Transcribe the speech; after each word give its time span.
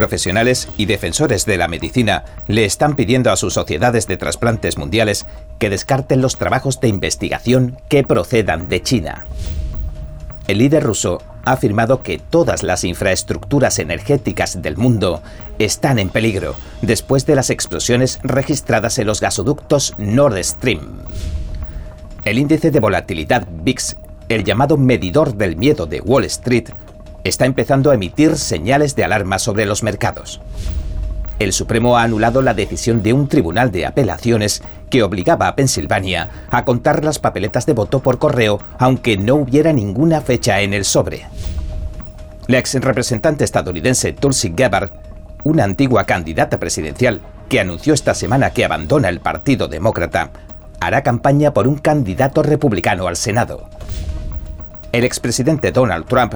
Profesionales 0.00 0.66
y 0.78 0.86
defensores 0.86 1.44
de 1.44 1.58
la 1.58 1.68
medicina 1.68 2.24
le 2.46 2.64
están 2.64 2.96
pidiendo 2.96 3.30
a 3.30 3.36
sus 3.36 3.52
sociedades 3.52 4.06
de 4.06 4.16
trasplantes 4.16 4.78
mundiales 4.78 5.26
que 5.58 5.68
descarten 5.68 6.22
los 6.22 6.36
trabajos 6.36 6.80
de 6.80 6.88
investigación 6.88 7.76
que 7.90 8.02
procedan 8.02 8.70
de 8.70 8.80
China. 8.80 9.26
El 10.48 10.56
líder 10.56 10.84
ruso 10.84 11.20
ha 11.44 11.52
afirmado 11.52 12.02
que 12.02 12.18
todas 12.18 12.62
las 12.62 12.84
infraestructuras 12.84 13.78
energéticas 13.78 14.62
del 14.62 14.78
mundo 14.78 15.22
están 15.58 15.98
en 15.98 16.08
peligro 16.08 16.54
después 16.80 17.26
de 17.26 17.34
las 17.34 17.50
explosiones 17.50 18.20
registradas 18.22 18.98
en 18.98 19.06
los 19.06 19.20
gasoductos 19.20 19.92
Nord 19.98 20.42
Stream. 20.42 21.02
El 22.24 22.38
índice 22.38 22.70
de 22.70 22.80
volatilidad 22.80 23.46
VIX, 23.50 23.96
el 24.30 24.44
llamado 24.44 24.78
medidor 24.78 25.34
del 25.34 25.56
miedo 25.56 25.84
de 25.84 26.00
Wall 26.00 26.24
Street, 26.24 26.70
está 27.24 27.46
empezando 27.46 27.90
a 27.90 27.94
emitir 27.94 28.36
señales 28.36 28.96
de 28.96 29.04
alarma 29.04 29.38
sobre 29.38 29.66
los 29.66 29.82
mercados. 29.82 30.40
El 31.38 31.54
Supremo 31.54 31.96
ha 31.96 32.02
anulado 32.02 32.42
la 32.42 32.52
decisión 32.52 33.02
de 33.02 33.14
un 33.14 33.26
tribunal 33.26 33.72
de 33.72 33.86
apelaciones 33.86 34.62
que 34.90 35.02
obligaba 35.02 35.48
a 35.48 35.56
Pensilvania 35.56 36.28
a 36.50 36.66
contar 36.66 37.02
las 37.02 37.18
papeletas 37.18 37.64
de 37.64 37.72
voto 37.72 38.00
por 38.00 38.18
correo 38.18 38.60
aunque 38.78 39.16
no 39.16 39.36
hubiera 39.36 39.72
ninguna 39.72 40.20
fecha 40.20 40.60
en 40.60 40.74
el 40.74 40.84
sobre. 40.84 41.26
La 42.46 42.58
ex 42.58 42.74
representante 42.74 43.44
estadounidense 43.44 44.12
Tulsi 44.12 44.52
Gabbard, 44.54 44.90
una 45.44 45.64
antigua 45.64 46.04
candidata 46.04 46.60
presidencial 46.60 47.20
que 47.48 47.60
anunció 47.60 47.94
esta 47.94 48.14
semana 48.14 48.50
que 48.50 48.64
abandona 48.64 49.08
el 49.08 49.20
Partido 49.20 49.66
Demócrata, 49.66 50.30
hará 50.78 51.02
campaña 51.02 51.54
por 51.54 51.66
un 51.66 51.78
candidato 51.78 52.42
republicano 52.42 53.06
al 53.06 53.16
Senado. 53.16 53.68
El 54.92 55.04
expresidente 55.04 55.72
Donald 55.72 56.06
Trump 56.06 56.34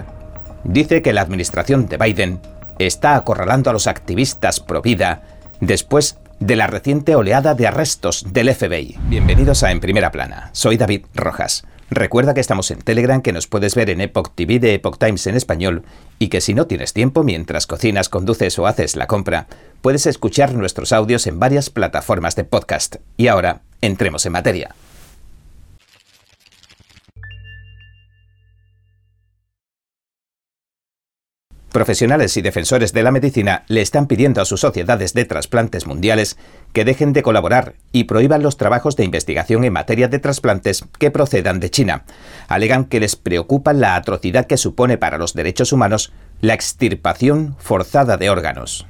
dice 0.65 1.03
que 1.03 1.13
la 1.13 1.21
administración 1.21 1.87
de 1.87 1.97
Biden 1.97 2.41
está 2.79 3.17
acorralando 3.17 3.71
a 3.71 3.73
los 3.73 3.87
activistas 3.87 4.61
pro 4.61 4.83
vida 4.83 5.23
después 5.61 6.19
de 6.41 6.57
la 6.57 6.67
reciente 6.67 7.15
oleada 7.15 7.55
de 7.55 7.67
arrestos 7.67 8.27
del 8.33 8.53
FBI. 8.53 8.97
Bienvenidos 9.09 9.63
a 9.63 9.71
En 9.71 9.81
Primera 9.81 10.11
Plana. 10.11 10.51
Soy 10.53 10.77
David 10.77 11.07
Rojas. 11.15 11.65
Recuerda 11.91 12.35
que 12.35 12.41
estamos 12.41 12.71
en 12.71 12.81
Telegram, 12.81 13.23
que 13.23 13.33
nos 13.33 13.47
puedes 13.47 13.75
ver 13.75 13.91
en 13.91 14.01
Epoch 14.01 14.35
TV 14.35 14.59
de 14.59 14.75
Epoch 14.75 14.99
Times 14.99 15.27
en 15.27 15.37
español 15.37 15.85
y 16.19 16.29
que 16.29 16.41
si 16.41 16.55
no 16.55 16.67
tienes 16.67 16.93
tiempo 16.93 17.23
mientras 17.23 17.67
cocinas, 17.67 18.09
conduces 18.09 18.59
o 18.59 18.67
haces 18.67 18.97
la 18.97 19.07
compra, 19.07 19.47
puedes 19.81 20.07
escuchar 20.07 20.55
nuestros 20.55 20.93
audios 20.93 21.27
en 21.27 21.39
varias 21.39 21.71
plataformas 21.71 22.37
de 22.37 22.45
podcast. 22.45 22.97
Y 23.17 23.29
ahora, 23.29 23.61
entremos 23.81 24.27
en 24.27 24.33
materia. 24.33 24.75
Profesionales 31.75 32.37
y 32.37 32.41
defensores 32.41 32.93
de 32.93 33.03
la 33.03 33.11
medicina 33.11 33.65
le 33.67 33.81
están 33.81 34.07
pidiendo 34.07 34.41
a 34.41 34.45
sus 34.45 34.61
sociedades 34.61 35.13
de 35.13 35.25
trasplantes 35.25 35.89
mundiales 35.89 36.39
que 36.73 36.85
dejen 36.85 37.13
de 37.13 37.25
colaborar 37.25 37.75
y 37.91 38.05
prohíban 38.05 38.45
los 38.45 38.57
trabajos 38.57 38.95
de 38.95 39.03
investigación 39.03 39.65
en 39.65 39.73
materia 39.73 40.07
de 40.07 40.21
trasplantes 40.21 40.85
que 41.01 41.11
procedan 41.11 41.59
de 41.59 41.71
China. 41.71 42.05
Alegan 42.47 42.85
que 42.85 43.01
les 43.01 43.17
preocupa 43.17 43.73
la 43.73 43.97
atrocidad 43.97 44.47
que 44.47 44.57
supone 44.57 44.99
para 44.99 45.19
los 45.19 45.35
derechos 45.35 45.73
humanos 45.73 46.13
la 46.41 46.55
extirpación 46.55 47.57
forzada 47.59 48.19
de 48.19 48.31
órganos. 48.31 48.87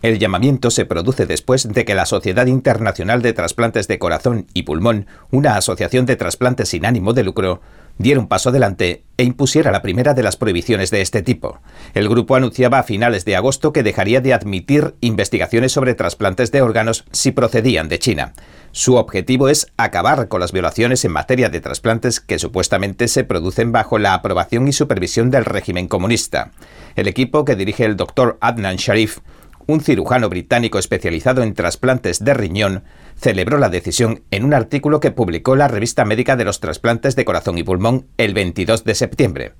El 0.00 0.20
llamamiento 0.20 0.70
se 0.70 0.84
produce 0.84 1.26
después 1.26 1.66
de 1.72 1.84
que 1.84 1.96
la 1.96 2.06
Sociedad 2.06 2.46
Internacional 2.46 3.20
de 3.20 3.32
Trasplantes 3.32 3.88
de 3.88 3.98
Corazón 3.98 4.46
y 4.54 4.62
Pulmón, 4.62 5.06
una 5.32 5.56
asociación 5.56 6.06
de 6.06 6.14
trasplantes 6.14 6.68
sin 6.68 6.86
ánimo 6.86 7.14
de 7.14 7.24
lucro, 7.24 7.60
diera 7.98 8.20
un 8.20 8.28
paso 8.28 8.48
adelante 8.48 9.04
e 9.16 9.24
impusiera 9.24 9.72
la 9.72 9.82
primera 9.82 10.14
de 10.14 10.22
las 10.22 10.36
prohibiciones 10.36 10.90
de 10.90 11.00
este 11.00 11.22
tipo. 11.22 11.60
El 11.94 12.08
grupo 12.08 12.36
anunciaba 12.36 12.78
a 12.78 12.84
finales 12.84 13.24
de 13.24 13.36
agosto 13.36 13.72
que 13.72 13.82
dejaría 13.82 14.20
de 14.20 14.32
admitir 14.32 14.94
investigaciones 15.00 15.72
sobre 15.72 15.94
trasplantes 15.94 16.52
de 16.52 16.62
órganos 16.62 17.04
si 17.10 17.32
procedían 17.32 17.88
de 17.88 17.98
China. 17.98 18.32
Su 18.70 18.96
objetivo 18.96 19.48
es 19.48 19.66
acabar 19.76 20.28
con 20.28 20.40
las 20.40 20.52
violaciones 20.52 21.04
en 21.04 21.12
materia 21.12 21.48
de 21.48 21.60
trasplantes 21.60 22.20
que 22.20 22.38
supuestamente 22.38 23.08
se 23.08 23.24
producen 23.24 23.72
bajo 23.72 23.98
la 23.98 24.14
aprobación 24.14 24.68
y 24.68 24.72
supervisión 24.72 25.30
del 25.30 25.44
régimen 25.44 25.88
comunista. 25.88 26.52
El 26.94 27.08
equipo 27.08 27.44
que 27.44 27.56
dirige 27.56 27.84
el 27.84 27.96
doctor 27.96 28.38
Adnan 28.40 28.76
Sharif 28.76 29.18
un 29.68 29.82
cirujano 29.82 30.30
británico 30.30 30.78
especializado 30.78 31.42
en 31.42 31.52
trasplantes 31.52 32.24
de 32.24 32.32
riñón, 32.32 32.84
celebró 33.16 33.58
la 33.58 33.68
decisión 33.68 34.22
en 34.30 34.44
un 34.44 34.54
artículo 34.54 34.98
que 34.98 35.10
publicó 35.10 35.56
la 35.56 35.68
revista 35.68 36.06
médica 36.06 36.36
de 36.36 36.46
los 36.46 36.58
trasplantes 36.58 37.16
de 37.16 37.26
corazón 37.26 37.58
y 37.58 37.62
pulmón 37.62 38.06
el 38.16 38.32
22 38.32 38.84
de 38.84 38.94
septiembre. 38.94 39.52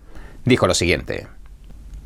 Dijo 0.47 0.67
lo 0.67 0.75
siguiente. 0.75 1.27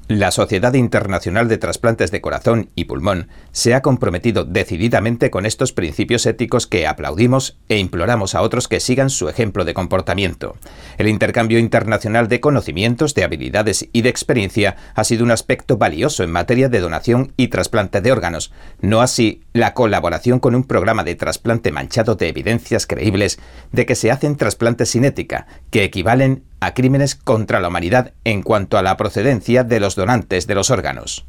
La 0.09 0.33
Sociedad 0.33 0.75
Internacional 0.75 1.49
de 1.49 1.59
Trasplantes 1.59 2.11
de 2.11 2.21
Corazón 2.21 2.71
y 2.75 2.85
Pulmón 2.85 3.29
se 3.53 3.73
ha 3.73 3.83
comprometido 3.83 4.45
decididamente 4.45 5.31
con 5.31 5.47
estos 5.47 5.73
principios 5.73 6.27
éticos 6.27 6.67
que 6.67 6.87
aplaudimos 6.87 7.57
e 7.69 7.79
imploramos 7.79 8.35
a 8.35 8.43
otros 8.43 8.67
que 8.67 8.81
sigan 8.81 9.11
su 9.11 9.29
ejemplo 9.29 9.65
de 9.65 9.75
comportamiento. 9.75 10.57
El 10.99 11.09
intercambio 11.09 11.61
internacional 11.61 12.29
de 12.29 12.41
conocimientos, 12.41 13.15
de 13.15 13.25
habilidades 13.25 13.89
y 13.93 14.03
de 14.03 14.09
experiencia 14.09 14.77
ha 14.95 15.05
sido 15.05 15.25
un 15.25 15.31
aspecto 15.31 15.79
valioso 15.79 16.25
en 16.25 16.33
materia 16.33 16.69
de 16.69 16.81
donación 16.81 17.33
y 17.37 17.49
trasplante 17.49 18.01
de 18.01 18.13
órganos, 18.13 18.53
no 18.81 19.01
así 19.01 19.43
la 19.53 19.73
colaboración 19.73 20.41
con 20.41 20.55
un 20.57 20.65
programa 20.65 21.05
de 21.05 21.15
trasplante 21.15 21.71
manchado 21.71 22.17
de 22.17 22.29
evidencias 22.29 22.87
creíbles 22.87 23.39
de 23.71 23.87
que 23.87 23.95
se 23.95 24.11
hacen 24.11 24.37
trasplantes 24.37 24.91
sin 24.91 25.05
ética, 25.05 25.47
que 25.71 25.85
equivalen 25.85 26.43
a 26.63 26.75
crímenes 26.75 27.17
contra 27.17 27.61
la 27.61 27.69
humanidad 27.69 28.13
en 28.23 28.43
cuanto 28.43 28.79
a 28.79 28.83
la 28.83 28.97
procedencia 28.97 29.65
de 29.65 29.81
los 29.81 29.97
donantes 29.97 30.47
de 30.47 30.55
los 30.55 30.71
órganos. 30.71 31.27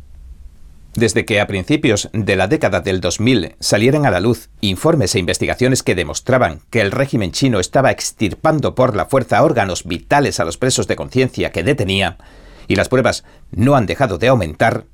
Desde 0.93 1.25
que 1.25 1.41
a 1.41 1.47
principios 1.47 2.09
de 2.13 2.35
la 2.35 2.47
década 2.47 2.81
del 2.81 3.01
2000 3.01 3.55
salieran 3.59 4.05
a 4.05 4.11
la 4.11 4.19
luz 4.19 4.51
informes 4.61 5.15
e 5.15 5.19
investigaciones 5.19 5.81
que 5.81 5.95
demostraban 5.95 6.59
que 6.69 6.81
el 6.81 6.91
régimen 6.91 7.31
chino 7.31 7.59
estaba 7.59 7.89
extirpando 7.89 8.75
por 8.75 8.95
la 8.95 9.07
fuerza 9.07 9.41
órganos 9.41 9.85
vitales 9.85 10.39
a 10.39 10.45
los 10.45 10.57
presos 10.57 10.87
de 10.87 10.95
conciencia 10.95 11.51
que 11.51 11.63
detenía, 11.63 12.19
y 12.67 12.75
las 12.75 12.87
pruebas 12.87 13.23
no 13.49 13.75
han 13.75 13.87
dejado 13.87 14.19
de 14.19 14.27
aumentar, 14.27 14.85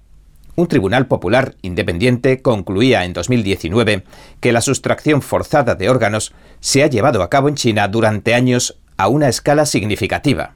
un 0.55 0.67
tribunal 0.67 1.07
popular 1.07 1.55
independiente 1.61 2.41
concluía 2.41 3.03
en 3.03 3.11
2019 3.11 4.03
que 4.39 4.53
la 4.53 4.61
sustracción 4.61 5.21
forzada 5.21 5.75
de 5.75 5.89
órganos 5.89 6.33
se 6.61 6.83
ha 6.83 6.87
llevado 6.87 7.23
a 7.23 7.29
cabo 7.29 7.49
en 7.49 7.55
China 7.55 7.89
durante 7.89 8.33
años 8.33 8.77
a 8.99 9.07
una 9.07 9.29
escala 9.29 9.65
significativa. 9.65 10.55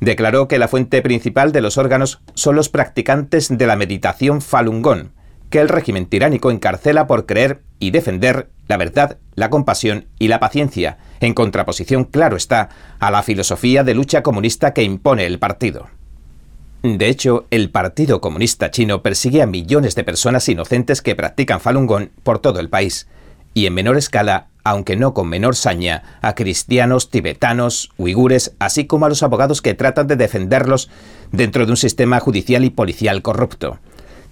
Declaró 0.00 0.48
que 0.48 0.58
la 0.58 0.68
fuente 0.68 1.00
principal 1.00 1.50
de 1.50 1.62
los 1.62 1.78
órganos 1.78 2.20
son 2.34 2.54
los 2.54 2.68
practicantes 2.68 3.48
de 3.56 3.66
la 3.66 3.74
meditación 3.74 4.42
Falun 4.42 4.82
Gong, 4.82 5.08
que 5.48 5.60
el 5.60 5.68
régimen 5.68 6.04
tiránico 6.04 6.50
encarcela 6.50 7.06
por 7.06 7.24
creer 7.24 7.62
y 7.78 7.90
defender 7.90 8.50
la 8.68 8.76
verdad, 8.76 9.18
la 9.34 9.50
compasión 9.50 10.06
y 10.18 10.28
la 10.28 10.38
paciencia, 10.38 10.98
en 11.18 11.34
contraposición, 11.34 12.04
claro 12.04 12.36
está, 12.36 12.68
a 13.00 13.10
la 13.10 13.24
filosofía 13.24 13.82
de 13.82 13.94
lucha 13.94 14.22
comunista 14.22 14.72
que 14.74 14.84
impone 14.84 15.26
el 15.26 15.40
partido. 15.40 15.88
De 16.82 17.08
hecho, 17.08 17.46
el 17.50 17.70
Partido 17.70 18.20
Comunista 18.20 18.70
Chino 18.70 19.02
persigue 19.02 19.42
a 19.42 19.46
millones 19.46 19.94
de 19.96 20.04
personas 20.04 20.48
inocentes 20.48 21.02
que 21.02 21.16
practican 21.16 21.60
Falun 21.60 21.86
Gong 21.86 22.10
por 22.22 22.38
todo 22.38 22.60
el 22.60 22.68
país, 22.68 23.08
y 23.54 23.66
en 23.66 23.74
menor 23.74 23.96
escala 23.96 24.46
aunque 24.64 24.96
no 24.96 25.14
con 25.14 25.28
menor 25.28 25.56
saña, 25.56 26.18
a 26.20 26.34
cristianos, 26.34 27.10
tibetanos, 27.10 27.90
uigures, 27.96 28.54
así 28.58 28.86
como 28.86 29.06
a 29.06 29.08
los 29.08 29.22
abogados 29.22 29.62
que 29.62 29.74
tratan 29.74 30.06
de 30.06 30.16
defenderlos 30.16 30.90
dentro 31.32 31.64
de 31.64 31.72
un 31.72 31.76
sistema 31.76 32.20
judicial 32.20 32.64
y 32.64 32.70
policial 32.70 33.22
corrupto. 33.22 33.78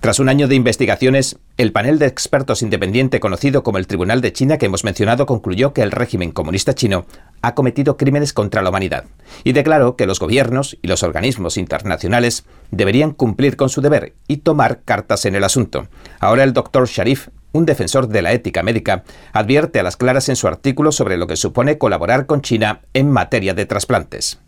Tras 0.01 0.21
un 0.21 0.29
año 0.29 0.47
de 0.47 0.55
investigaciones, 0.55 1.41
el 1.57 1.73
panel 1.73 1.99
de 1.99 2.07
expertos 2.07 2.63
independiente 2.63 3.19
conocido 3.19 3.65
como 3.65 3.79
el 3.79 3.89
Tribunal 3.89 4.21
de 4.21 4.33
China 4.33 4.57
que 4.57 4.67
hemos 4.67 4.85
mencionado 4.85 5.27
concluyó 5.27 5.73
que 5.73 5.83
el 5.83 5.91
régimen 5.91 6.31
comunista 6.31 6.73
chino 6.73 7.05
ha 7.43 7.57
cometido 7.57 7.97
crímenes 7.97 8.33
contra 8.33 8.63
la 8.63 8.71
humanidad 8.71 9.07
y 9.43 9.55
declaró 9.55 9.97
que 9.97 10.07
los 10.07 10.21
gobiernos 10.21 10.79
y 10.83 10.87
los 10.87 11.03
organismos 11.03 11.57
internacionales 11.57 12.45
deberían 12.71 13.11
cumplir 13.11 13.57
con 13.57 13.71
su 13.71 13.81
deber 13.81 14.15
y 14.29 14.37
tomar 14.37 14.83
cartas 14.85 15.25
en 15.25 15.35
el 15.35 15.43
asunto. 15.43 15.89
Ahora 16.21 16.45
el 16.45 16.53
doctor 16.53 16.87
Sharif 16.87 17.31
un 17.59 17.67
defensor 17.67 18.09
de 18.09 18.23
la 18.23 18.33
ética 18.33 18.63
médica, 18.63 19.05
advierte 19.33 19.81
a 19.81 19.83
las 19.83 19.97
claras 19.97 20.29
en 20.29 20.37
su 20.37 20.49
artículo 20.49 20.93
sobre 20.93 21.17
lo 21.17 21.27
que 21.27 21.37
supone 21.37 21.77
colaborar 21.77 22.27
con 22.27 22.41
China 22.41 22.81
en 22.95 23.11
materia 23.11 23.53
de 23.53 23.67
trasplantes. 23.67 24.39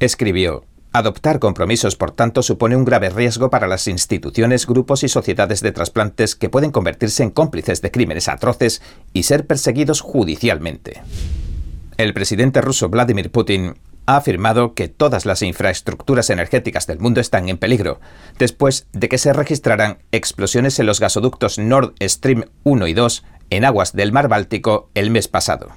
Escribió, 0.00 0.64
Adoptar 0.94 1.38
compromisos, 1.38 1.96
por 1.96 2.10
tanto, 2.10 2.42
supone 2.42 2.76
un 2.76 2.84
grave 2.84 3.08
riesgo 3.08 3.48
para 3.48 3.66
las 3.66 3.88
instituciones, 3.88 4.66
grupos 4.66 5.02
y 5.02 5.08
sociedades 5.08 5.62
de 5.62 5.72
trasplantes 5.72 6.36
que 6.36 6.50
pueden 6.50 6.70
convertirse 6.70 7.22
en 7.22 7.30
cómplices 7.30 7.80
de 7.80 7.90
crímenes 7.90 8.28
atroces 8.28 8.82
y 9.14 9.22
ser 9.22 9.46
perseguidos 9.46 10.02
judicialmente. 10.02 11.00
El 11.96 12.12
presidente 12.12 12.60
ruso 12.60 12.90
Vladimir 12.90 13.30
Putin 13.30 13.74
ha 14.06 14.16
afirmado 14.16 14.74
que 14.74 14.88
todas 14.88 15.26
las 15.26 15.42
infraestructuras 15.42 16.30
energéticas 16.30 16.86
del 16.86 16.98
mundo 16.98 17.20
están 17.20 17.48
en 17.48 17.58
peligro, 17.58 18.00
después 18.38 18.86
de 18.92 19.08
que 19.08 19.18
se 19.18 19.32
registraran 19.32 19.98
explosiones 20.12 20.78
en 20.78 20.86
los 20.86 21.00
gasoductos 21.00 21.58
Nord 21.58 21.94
Stream 22.00 22.44
1 22.64 22.86
y 22.86 22.94
2 22.94 23.24
en 23.50 23.64
aguas 23.64 23.92
del 23.92 24.12
mar 24.12 24.28
Báltico 24.28 24.90
el 24.94 25.10
mes 25.10 25.28
pasado. 25.28 25.68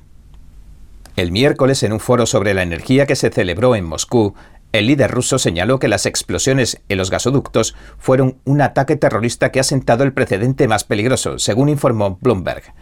El 1.15 1.31
miércoles, 1.31 1.81
en 1.83 1.93
un 1.93 1.99
foro 1.99 2.25
sobre 2.25 2.53
la 2.53 2.63
energía 2.63 3.05
que 3.05 3.15
se 3.15 3.29
celebró 3.29 3.75
en 3.75 3.85
Moscú, 3.85 4.33
el 4.73 4.87
líder 4.87 5.11
ruso 5.11 5.39
señaló 5.39 5.79
que 5.79 5.87
las 5.87 6.05
explosiones 6.05 6.81
en 6.89 6.97
los 6.97 7.09
gasoductos 7.09 7.75
fueron 7.97 8.39
un 8.43 8.61
ataque 8.61 8.97
terrorista 8.97 9.51
que 9.51 9.61
ha 9.61 9.63
sentado 9.63 10.03
el 10.03 10.11
precedente 10.11 10.67
más 10.67 10.83
peligroso, 10.83 11.39
según 11.39 11.69
informó 11.69 12.17
Bloomberg. 12.19 12.73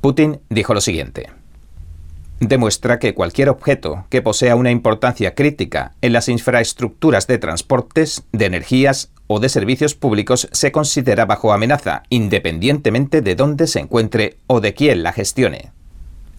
Putin 0.00 0.40
dijo 0.48 0.72
lo 0.72 0.80
siguiente. 0.80 1.41
Demuestra 2.44 2.98
que 2.98 3.14
cualquier 3.14 3.48
objeto 3.48 4.04
que 4.08 4.20
posea 4.20 4.56
una 4.56 4.72
importancia 4.72 5.36
crítica 5.36 5.92
en 6.00 6.12
las 6.12 6.28
infraestructuras 6.28 7.28
de 7.28 7.38
transportes, 7.38 8.24
de 8.32 8.46
energías 8.46 9.12
o 9.28 9.38
de 9.38 9.48
servicios 9.48 9.94
públicos 9.94 10.48
se 10.50 10.72
considera 10.72 11.24
bajo 11.24 11.52
amenaza, 11.52 12.02
independientemente 12.08 13.20
de 13.20 13.36
dónde 13.36 13.68
se 13.68 13.78
encuentre 13.78 14.38
o 14.48 14.60
de 14.60 14.74
quién 14.74 15.04
la 15.04 15.12
gestione 15.12 15.70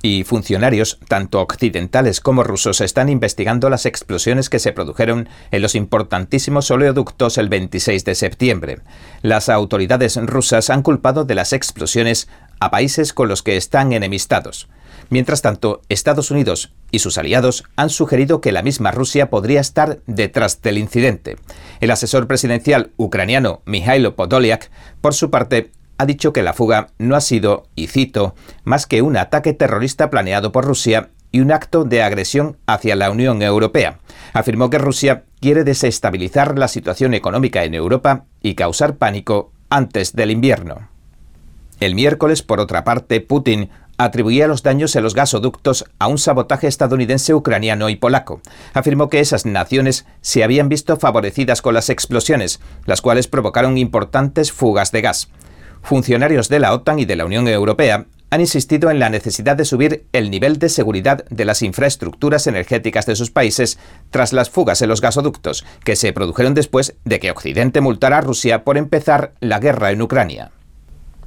y 0.04 0.26
funcionarios, 0.26 1.00
tanto 1.08 1.40
occidentales 1.40 2.20
como 2.20 2.44
rusos, 2.44 2.82
están 2.82 3.08
investigando 3.08 3.70
las 3.70 3.86
explosiones 3.86 4.50
que 4.50 4.60
se 4.60 4.74
produjeron 4.74 5.30
en 5.50 5.62
los 5.62 5.76
importantísimos 5.76 6.70
oleoductos 6.72 7.38
el 7.38 7.48
26 7.48 8.04
de 8.04 8.14
septiembre. 8.14 8.80
Las 9.22 9.48
autoridades 9.48 10.18
rusas 10.18 10.70
han 10.70 10.84
culpado 10.84 11.24
de 11.24 11.36
las 11.36 11.54
explosiones 11.54 12.28
a 12.60 12.72
países 12.72 13.14
con 13.14 13.28
los 13.28 13.44
que 13.44 13.58
están 13.58 13.94
enemistados. 13.94 14.68
Mientras 15.10 15.42
tanto, 15.42 15.82
Estados 15.90 16.32
Unidos 16.32 16.74
y 16.92 17.00
sus 17.00 17.18
aliados 17.18 17.66
han 17.76 17.90
sugerido 17.90 18.42
que 18.42 18.52
la 18.52 18.64
misma 18.64 18.92
Rusia 18.92 19.30
podría 19.30 19.62
estar 19.62 20.00
detrás 20.08 20.62
del 20.62 20.78
incidente. 20.78 21.38
El 21.82 21.92
asesor 21.92 22.28
presidencial 22.28 22.92
ucraniano 22.98 23.62
Mikhailo 23.66 24.16
Podolyak, 24.16 24.72
por 25.02 25.14
su 25.14 25.30
parte, 25.30 25.72
ha 25.98 26.06
dicho 26.06 26.34
que 26.34 26.44
la 26.44 26.54
fuga 26.54 26.90
no 26.98 27.16
ha 27.16 27.22
sido, 27.22 27.68
y 27.76 27.88
cito, 27.88 28.36
más 28.64 28.88
que 28.88 29.02
un 29.02 29.18
ataque 29.18 29.54
terrorista 29.54 30.10
planeado 30.10 30.52
por 30.52 30.66
Rusia 30.66 31.10
y 31.32 31.42
un 31.42 31.52
acto 31.52 31.84
de 31.84 32.04
agresión 32.04 32.58
hacia 32.68 32.96
la 32.96 33.10
Unión 33.10 33.42
Europea. 33.42 34.00
Afirmó 34.34 34.70
que 34.70 34.78
Rusia 34.78 35.24
quiere 35.40 35.64
desestabilizar 35.64 36.58
la 36.58 36.68
situación 36.68 37.14
económica 37.14 37.64
en 37.64 37.74
Europa 37.74 38.26
y 38.42 38.56
causar 38.56 38.98
pánico 38.98 39.52
antes 39.70 40.14
del 40.14 40.32
invierno. 40.32 40.93
El 41.86 41.96
miércoles, 41.96 42.44
por 42.44 42.62
otra 42.62 42.86
parte, 42.86 43.20
Putin 43.20 43.70
atribuía 43.98 44.48
los 44.48 44.64
daños 44.64 44.96
en 44.96 45.04
los 45.04 45.16
gasoductos 45.16 45.84
a 46.00 46.08
un 46.08 46.18
sabotaje 46.18 46.68
estadounidense, 46.68 47.34
ucraniano 47.34 47.90
y 47.90 47.98
polaco. 47.98 48.42
Afirmó 48.74 49.10
que 49.10 49.20
esas 49.20 49.46
naciones 49.46 50.06
se 50.22 50.46
habían 50.46 50.70
visto 50.70 50.96
favorecidas 50.96 51.62
con 51.62 51.74
las 51.74 51.90
explosiones, 51.90 52.62
las 52.86 53.02
cuales 53.02 53.28
provocaron 53.28 53.78
importantes 53.78 54.54
fugas 54.54 54.94
de 54.94 55.02
gas 55.02 55.30
funcionarios 55.82 56.48
de 56.48 56.60
la 56.60 56.74
OTAN 56.74 57.00
y 57.00 57.06
de 57.06 57.18
la 57.18 57.26
Unión 57.26 57.48
Europea 57.48 58.06
han 58.30 58.42
insistido 58.42 58.90
en 58.90 58.98
la 58.98 59.10
necesidad 59.10 59.56
de 59.56 59.66
subir 59.66 60.06
el 60.14 60.32
nivel 60.32 60.58
de 60.58 60.70
seguridad 60.70 61.26
de 61.30 61.46
las 61.46 61.62
infraestructuras 61.62 62.48
energéticas 62.48 63.06
de 63.06 63.16
sus 63.16 63.30
países 63.30 63.78
tras 64.10 64.32
las 64.32 64.50
fugas 64.50 64.82
en 64.82 64.90
los 64.90 65.02
gasoductos, 65.02 65.66
que 65.84 65.96
se 65.96 66.14
produjeron 66.14 66.56
después 66.56 66.96
de 67.04 67.20
que 67.20 67.30
Occidente 67.30 67.82
multara 67.82 68.20
a 68.20 68.22
Rusia 68.22 68.64
por 68.64 68.78
empezar 68.78 69.34
la 69.42 69.60
guerra 69.60 69.92
en 69.92 70.02
Ucrania. 70.02 70.52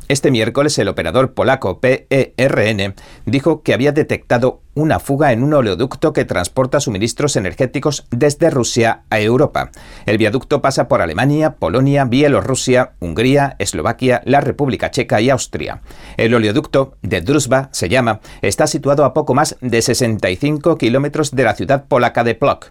Este 0.08 0.30
miércoles 0.30 0.78
el 0.78 0.86
operador 0.86 1.34
polaco 1.34 1.80
PERN 1.80 2.94
dijo 3.24 3.62
que 3.62 3.74
había 3.74 3.90
detectado 3.90 4.62
una 4.74 5.00
fuga 5.00 5.32
en 5.32 5.42
un 5.42 5.52
oleoducto 5.52 6.12
que 6.12 6.24
transporta 6.24 6.78
suministros 6.78 7.34
energéticos 7.34 8.06
desde 8.10 8.50
Rusia 8.50 9.02
a 9.10 9.18
Europa. 9.18 9.70
El 10.04 10.18
viaducto 10.18 10.62
pasa 10.62 10.86
por 10.86 11.02
Alemania, 11.02 11.56
Polonia, 11.56 12.04
Bielorrusia, 12.04 12.92
Hungría, 13.00 13.56
Eslovaquia, 13.58 14.22
la 14.24 14.40
República 14.40 14.92
Checa 14.92 15.20
y 15.20 15.30
Austria. 15.30 15.80
El 16.16 16.34
oleoducto 16.34 16.96
de 17.02 17.20
Druzhba 17.20 17.68
se 17.72 17.88
llama, 17.88 18.20
está 18.42 18.68
situado 18.68 19.04
a 19.04 19.12
poco 19.12 19.34
más 19.34 19.56
de 19.60 19.82
65 19.82 20.76
kilómetros 20.76 21.34
de 21.34 21.42
la 21.42 21.56
ciudad 21.56 21.86
polaca 21.86 22.22
de 22.22 22.36
Plock. 22.36 22.66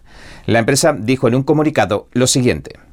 La 0.46 0.60
empresa 0.60 0.96
dijo 0.98 1.28
en 1.28 1.34
un 1.34 1.42
comunicado 1.42 2.08
lo 2.12 2.28
siguiente. 2.28 2.85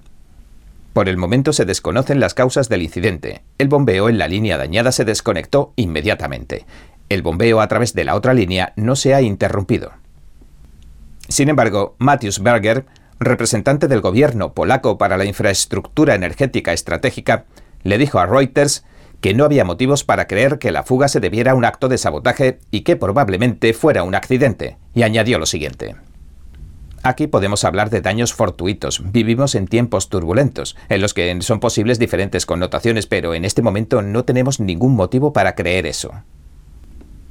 Por 0.93 1.09
el 1.09 1.17
momento 1.17 1.53
se 1.53 1.65
desconocen 1.65 2.19
las 2.19 2.35
causas 2.35 2.69
del 2.69 2.83
incidente. 2.83 3.41
El 3.57 3.67
bombeo 3.67 4.09
en 4.09 4.19
la 4.19 4.27
línea 4.27 4.57
dañada 4.57 4.91
se 4.91 5.05
desconectó 5.05 5.73
inmediatamente. 5.75 6.67
El 7.09 7.23
bombeo 7.23 7.61
a 7.61 7.67
través 7.67 7.93
de 7.93 8.03
la 8.03 8.15
otra 8.15 8.35
línea 8.35 8.73
no 8.75 8.95
se 8.95 9.15
ha 9.15 9.21
interrumpido. 9.21 9.91
Sin 11.27 11.49
embargo, 11.49 11.95
Matthews 11.97 12.43
Berger, 12.43 12.85
representante 13.19 13.87
del 13.87 14.01
gobierno 14.01 14.53
polaco 14.53 14.99
para 14.99 15.17
la 15.17 15.25
infraestructura 15.25 16.13
energética 16.13 16.73
estratégica, 16.73 17.45
le 17.81 17.97
dijo 17.97 18.19
a 18.19 18.27
Reuters 18.27 18.85
que 19.19 19.33
no 19.33 19.45
había 19.45 19.65
motivos 19.65 20.03
para 20.03 20.27
creer 20.27 20.59
que 20.59 20.71
la 20.71 20.83
fuga 20.83 21.07
se 21.07 21.19
debiera 21.19 21.53
a 21.53 21.55
un 21.55 21.65
acto 21.65 21.87
de 21.87 21.97
sabotaje 21.97 22.59
y 22.69 22.81
que 22.81 22.97
probablemente 22.97 23.73
fuera 23.73 24.03
un 24.03 24.15
accidente, 24.15 24.77
y 24.93 25.03
añadió 25.03 25.39
lo 25.39 25.45
siguiente. 25.45 25.95
Aquí 27.03 27.27
podemos 27.27 27.65
hablar 27.65 27.89
de 27.89 27.99
daños 27.99 28.33
fortuitos. 28.33 29.03
Vivimos 29.11 29.55
en 29.55 29.67
tiempos 29.67 30.07
turbulentos, 30.07 30.77
en 30.87 31.01
los 31.01 31.13
que 31.13 31.37
son 31.41 31.59
posibles 31.59 31.99
diferentes 31.99 32.45
connotaciones, 32.45 33.07
pero 33.07 33.33
en 33.33 33.43
este 33.43 33.61
momento 33.61 34.01
no 34.01 34.23
tenemos 34.23 34.61
ningún 34.61 34.95
motivo 34.95 35.33
para 35.33 35.53
creer 35.53 35.85
eso. 35.85 36.13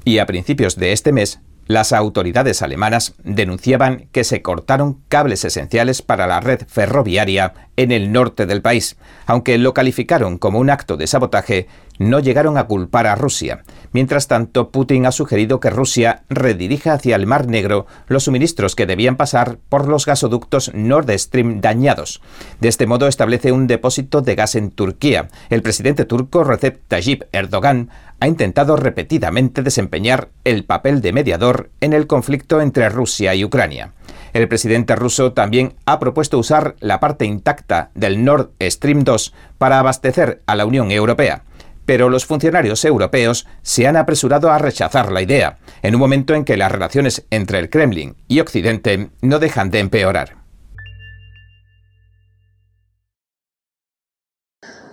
Y 0.04 0.18
a 0.18 0.26
principios 0.26 0.76
de 0.76 0.92
este 0.92 1.10
mes, 1.10 1.40
las 1.66 1.94
autoridades 1.94 2.60
alemanas 2.60 3.14
denunciaban 3.24 4.08
que 4.12 4.24
se 4.24 4.42
cortaron 4.42 5.00
cables 5.08 5.42
esenciales 5.44 6.02
para 6.02 6.26
la 6.26 6.40
red 6.40 6.60
ferroviaria 6.66 7.54
en 7.82 7.92
el 7.92 8.12
norte 8.12 8.46
del 8.46 8.62
país. 8.62 8.96
Aunque 9.26 9.58
lo 9.58 9.74
calificaron 9.74 10.38
como 10.38 10.58
un 10.58 10.70
acto 10.70 10.96
de 10.96 11.06
sabotaje, 11.06 11.68
no 11.98 12.20
llegaron 12.20 12.56
a 12.58 12.64
culpar 12.64 13.06
a 13.06 13.14
Rusia. 13.14 13.62
Mientras 13.92 14.26
tanto, 14.26 14.70
Putin 14.70 15.06
ha 15.06 15.12
sugerido 15.12 15.60
que 15.60 15.70
Rusia 15.70 16.22
redirija 16.28 16.94
hacia 16.94 17.16
el 17.16 17.26
Mar 17.26 17.46
Negro 17.46 17.86
los 18.06 18.24
suministros 18.24 18.74
que 18.74 18.86
debían 18.86 19.16
pasar 19.16 19.58
por 19.68 19.86
los 19.86 20.06
gasoductos 20.06 20.72
Nord 20.74 21.10
Stream 21.18 21.60
dañados. 21.60 22.22
De 22.60 22.68
este 22.68 22.86
modo 22.86 23.06
establece 23.06 23.52
un 23.52 23.66
depósito 23.66 24.22
de 24.22 24.34
gas 24.34 24.54
en 24.54 24.70
Turquía. 24.70 25.28
El 25.50 25.62
presidente 25.62 26.04
turco 26.04 26.44
Recep 26.44 26.80
Tayyip 26.88 27.24
Erdogan 27.32 27.90
ha 28.20 28.28
intentado 28.28 28.76
repetidamente 28.76 29.62
desempeñar 29.62 30.28
el 30.44 30.64
papel 30.64 31.00
de 31.00 31.12
mediador 31.12 31.70
en 31.80 31.92
el 31.92 32.06
conflicto 32.06 32.60
entre 32.60 32.88
Rusia 32.88 33.34
y 33.34 33.44
Ucrania. 33.44 33.92
El 34.32 34.48
presidente 34.48 34.96
ruso 34.96 35.32
también 35.32 35.74
ha 35.84 35.98
propuesto 35.98 36.38
usar 36.38 36.74
la 36.80 37.00
parte 37.00 37.24
intacta 37.26 37.90
del 37.94 38.24
Nord 38.24 38.50
Stream 38.60 39.04
2 39.04 39.34
para 39.58 39.78
abastecer 39.78 40.40
a 40.46 40.54
la 40.54 40.66
Unión 40.66 40.90
Europea 40.90 41.44
pero 41.84 42.08
los 42.08 42.26
funcionarios 42.26 42.84
europeos 42.84 43.46
se 43.62 43.86
han 43.86 43.96
apresurado 43.96 44.50
a 44.50 44.58
rechazar 44.58 45.10
la 45.10 45.22
idea, 45.22 45.58
en 45.82 45.94
un 45.94 46.00
momento 46.00 46.34
en 46.34 46.44
que 46.44 46.56
las 46.56 46.70
relaciones 46.70 47.24
entre 47.30 47.58
el 47.58 47.70
Kremlin 47.70 48.16
y 48.28 48.40
Occidente 48.40 49.10
no 49.20 49.38
dejan 49.38 49.70
de 49.70 49.80
empeorar. 49.80 50.36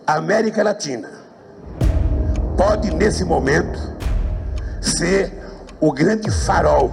América 0.08 0.64
Latina 0.64 1.08
pode, 2.58 2.92
nesse 2.92 3.24
momento, 3.24 3.80
ser 4.82 5.32
o 5.80 5.94
grande 5.94 6.32
farol 6.32 6.90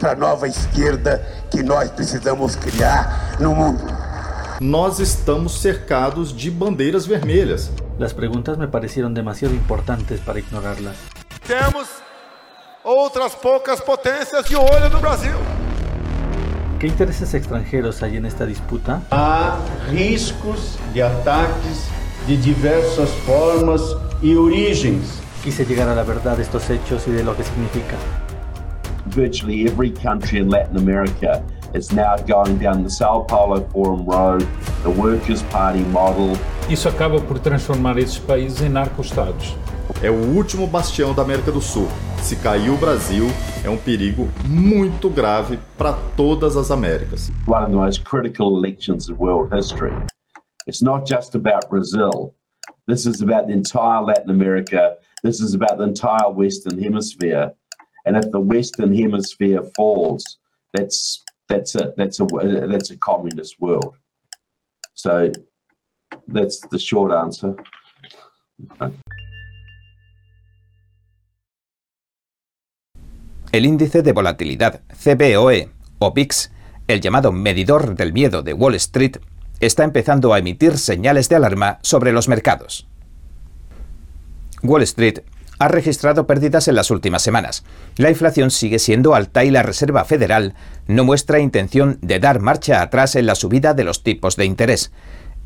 para 0.00 0.12
a 0.12 0.16
nova 0.16 0.48
esquerda 0.48 1.22
que 1.50 1.62
nós 1.62 1.90
precisamos 1.90 2.56
criar 2.56 3.36
no 3.40 3.54
mundo. 3.54 3.84
Nós 4.60 4.98
estamos 4.98 5.60
cercados 5.60 6.36
de 6.36 6.50
bandeiras 6.50 7.06
vermelhas. 7.06 7.70
Las 7.98 8.12
preguntas 8.12 8.58
me 8.58 8.68
parecieron 8.68 9.14
demasiado 9.14 9.54
importantes 9.54 10.20
para 10.20 10.38
ignorarlas. 10.38 10.96
Temos 11.46 11.88
outras 12.84 13.34
poucas 13.34 13.80
potências 13.80 14.44
de 14.46 14.56
olho 14.56 14.88
no 14.90 15.00
Brasil. 15.00 15.34
¿Qué 16.78 16.86
intereses 16.86 17.34
extranjeros 17.34 18.02
hay 18.02 18.16
en 18.16 18.26
esta 18.26 18.46
disputa? 18.46 19.02
Há 19.10 19.56
riscos 19.90 20.78
de 20.94 21.02
ataques 21.02 21.88
de 22.26 22.36
diversas 22.36 23.10
formas 23.26 23.80
y 24.22 24.34
origens. 24.34 25.20
Quise 25.42 25.64
llegar 25.64 25.88
a 25.88 25.94
la 25.94 26.02
verdad 26.02 26.36
de 26.36 26.42
estos 26.42 26.68
hechos 26.70 27.06
y 27.08 27.12
de 27.12 27.24
lo 27.24 27.36
que 27.36 27.42
significa. 27.42 27.96
Virtually 29.08 29.66
every 29.66 29.90
country 29.90 30.38
in 30.38 30.48
Latin 30.50 30.76
America 30.76 31.42
is 31.74 31.92
now 31.92 32.16
going 32.16 32.58
down 32.58 32.82
the 32.82 32.90
Sao 32.90 33.22
Paulo 33.22 33.66
Forum 33.72 34.04
Road, 34.04 34.46
the 34.82 34.90
Workers' 34.90 35.42
Party 35.44 35.80
model. 35.80 36.36
Isso 36.68 36.88
acaba 36.88 37.20
por 37.20 37.38
transformar 37.38 37.98
esses 37.98 38.18
países 38.18 38.60
em 38.60 38.68
narco-estados. 38.68 39.56
É 40.02 40.10
o 40.10 40.36
último 40.36 40.66
bastião 40.66 41.14
da 41.14 41.22
América 41.22 41.50
do 41.50 41.60
Sul. 41.60 41.88
Se 42.20 42.36
cair 42.36 42.70
o 42.70 42.76
Brasil, 42.76 43.26
é 43.64 43.70
um 43.70 43.78
perigo 43.78 44.28
muito 44.46 45.08
grave 45.08 45.58
para 45.76 45.94
todas 46.14 46.56
as 46.56 46.70
Américas. 46.70 47.30
One 47.46 47.64
of 47.64 47.70
the 47.70 47.76
most 47.76 48.04
critical 48.04 48.56
elections 48.56 49.08
in 49.08 49.14
world 49.14 49.54
history. 49.54 49.92
It's 50.66 50.82
not 50.82 51.08
just 51.08 51.34
about 51.34 51.68
Brazil. 51.70 52.34
This 52.86 53.06
is 53.06 53.22
about 53.22 53.46
the 53.46 53.54
entire 53.54 54.02
Latin 54.02 54.30
America. 54.30 54.96
This 55.22 55.40
is 55.40 55.54
about 55.54 55.78
the 55.78 55.84
entire 55.84 56.30
Western 56.30 56.78
Hemisphere. 56.78 57.54
And 58.08 58.16
if 58.16 58.30
the 58.32 58.40
Western 58.40 58.94
Hemisphere 58.94 59.62
falls, 59.76 60.38
that's 60.72 61.22
that's 61.48 61.74
a 61.74 61.92
that's 61.96 62.20
a 62.20 62.26
that's 62.66 62.90
a 62.90 62.96
communist 62.96 63.60
world. 63.60 63.94
So 64.94 65.30
that's 66.26 66.60
the 66.70 66.78
short 66.78 67.12
answer. 67.12 67.54
El 73.52 73.66
índice 73.66 74.02
de 74.02 74.12
volatilidad 74.12 74.82
CBOE 74.88 75.70
o 75.98 76.12
VIX 76.12 76.50
el 76.88 77.02
llamado 77.02 77.32
medidor 77.32 77.94
del 77.94 78.12
miedo 78.12 78.42
de 78.42 78.54
Wall 78.54 78.74
Street, 78.76 79.18
está 79.60 79.84
empezando 79.84 80.32
a 80.32 80.38
emitir 80.38 80.78
señales 80.78 81.28
de 81.28 81.36
alarma 81.36 81.78
sobre 81.82 82.12
los 82.12 82.28
mercados. 82.28 82.88
Wall 84.62 84.82
Street 84.82 85.20
ha 85.58 85.68
registrado 85.68 86.26
pérdidas 86.26 86.68
en 86.68 86.74
las 86.74 86.90
últimas 86.90 87.22
semanas. 87.22 87.64
La 87.96 88.10
inflación 88.10 88.50
sigue 88.50 88.78
siendo 88.78 89.14
alta 89.14 89.44
y 89.44 89.50
la 89.50 89.62
Reserva 89.62 90.04
Federal 90.04 90.54
no 90.86 91.04
muestra 91.04 91.40
intención 91.40 91.98
de 92.02 92.18
dar 92.20 92.40
marcha 92.40 92.82
atrás 92.82 93.16
en 93.16 93.26
la 93.26 93.34
subida 93.34 93.74
de 93.74 93.84
los 93.84 94.02
tipos 94.02 94.36
de 94.36 94.44
interés. 94.44 94.92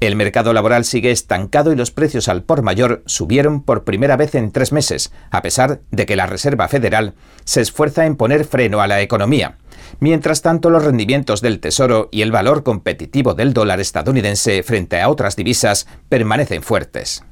El 0.01 0.17
mercado 0.17 0.53
laboral 0.53 0.85
sigue 0.85 1.13
estancado 1.13 1.73
y 1.73 1.77
los 1.77 1.93
precios 1.93 2.27
al 2.29 2.43
por 2.43 2.63
mayor 2.63 3.05
subieron 3.07 3.63
por 3.63 3.85
primera 3.85 4.17
vez 4.17 4.35
en 4.35 4.51
tres 4.51 4.73
meses, 4.73 5.13
a 5.31 5.43
pesar 5.43 5.81
de 5.93 6.07
que 6.07 6.17
la 6.17 6.27
Reserva 6.27 6.67
Federal 6.67 7.15
se 7.45 7.61
esfuerza 7.61 8.05
en 8.05 8.17
poner 8.17 8.45
freno 8.45 8.81
a 8.81 8.89
la 8.89 9.01
economía. 9.01 9.59
Mientras 10.01 10.43
tanto, 10.43 10.71
los 10.71 10.85
rendimientos 10.85 11.41
del 11.41 11.61
Tesoro 11.61 12.09
y 12.11 12.23
el 12.23 12.33
valor 12.33 12.65
competitivo 12.65 13.35
del 13.35 13.53
dólar 13.53 13.79
estadounidense 13.79 14.65
frente 14.65 15.01
a 15.01 15.09
otras 15.09 15.37
divisas 15.37 15.87
permanecen 16.09 16.65
fuertes. 16.65 17.23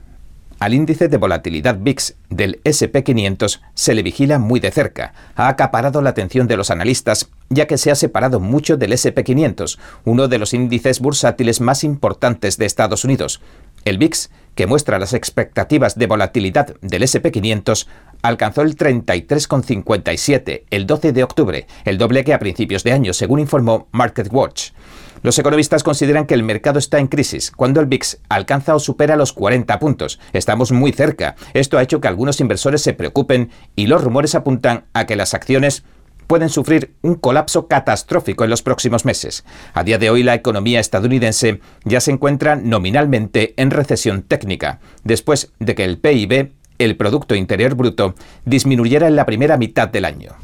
Al 0.60 0.74
índice 0.74 1.08
de 1.08 1.16
volatilidad 1.16 1.78
VIX 1.80 2.16
del 2.28 2.60
SP500 2.64 3.62
se 3.72 3.94
le 3.94 4.02
vigila 4.02 4.38
muy 4.38 4.60
de 4.60 4.70
cerca. 4.70 5.14
Ha 5.34 5.48
acaparado 5.48 6.02
la 6.02 6.10
atención 6.10 6.46
de 6.48 6.58
los 6.58 6.70
analistas 6.70 7.30
ya 7.48 7.66
que 7.66 7.78
se 7.78 7.90
ha 7.90 7.94
separado 7.94 8.40
mucho 8.40 8.76
del 8.76 8.92
SP500, 8.92 9.78
uno 10.04 10.28
de 10.28 10.38
los 10.38 10.52
índices 10.52 11.00
bursátiles 11.00 11.62
más 11.62 11.82
importantes 11.82 12.58
de 12.58 12.66
Estados 12.66 13.06
Unidos. 13.06 13.40
El 13.86 13.96
VIX, 13.96 14.30
que 14.54 14.66
muestra 14.66 14.98
las 14.98 15.14
expectativas 15.14 15.98
de 15.98 16.06
volatilidad 16.06 16.76
del 16.82 17.04
SP500, 17.04 17.86
alcanzó 18.20 18.60
el 18.60 18.76
33,57 18.76 20.64
el 20.68 20.86
12 20.86 21.12
de 21.12 21.24
octubre, 21.24 21.66
el 21.86 21.96
doble 21.96 22.22
que 22.22 22.34
a 22.34 22.38
principios 22.38 22.84
de 22.84 22.92
año, 22.92 23.14
según 23.14 23.40
informó 23.40 23.88
MarketWatch. 23.92 24.72
Los 25.22 25.38
economistas 25.38 25.82
consideran 25.82 26.26
que 26.26 26.34
el 26.34 26.42
mercado 26.42 26.78
está 26.78 26.98
en 26.98 27.06
crisis 27.06 27.50
cuando 27.50 27.80
el 27.80 27.86
VIX 27.86 28.20
alcanza 28.30 28.74
o 28.74 28.78
supera 28.78 29.16
los 29.16 29.34
40 29.34 29.78
puntos. 29.78 30.18
Estamos 30.32 30.72
muy 30.72 30.92
cerca. 30.92 31.36
Esto 31.52 31.76
ha 31.76 31.82
hecho 31.82 32.00
que 32.00 32.08
algunos 32.08 32.40
inversores 32.40 32.80
se 32.80 32.94
preocupen 32.94 33.50
y 33.76 33.86
los 33.86 34.02
rumores 34.02 34.34
apuntan 34.34 34.86
a 34.94 35.04
que 35.04 35.16
las 35.16 35.34
acciones 35.34 35.84
pueden 36.26 36.48
sufrir 36.48 36.94
un 37.02 37.16
colapso 37.16 37.66
catastrófico 37.66 38.44
en 38.44 38.50
los 38.50 38.62
próximos 38.62 39.04
meses. 39.04 39.44
A 39.74 39.84
día 39.84 39.98
de 39.98 40.08
hoy 40.10 40.22
la 40.22 40.34
economía 40.34 40.80
estadounidense 40.80 41.60
ya 41.84 42.00
se 42.00 42.12
encuentra 42.12 42.56
nominalmente 42.56 43.52
en 43.56 43.70
recesión 43.70 44.22
técnica, 44.22 44.78
después 45.02 45.52
de 45.58 45.74
que 45.74 45.84
el 45.84 45.98
PIB, 45.98 46.52
el 46.78 46.96
Producto 46.96 47.34
Interior 47.34 47.74
Bruto, 47.74 48.14
disminuyera 48.44 49.08
en 49.08 49.16
la 49.16 49.26
primera 49.26 49.56
mitad 49.56 49.88
del 49.88 50.04
año. 50.04 50.36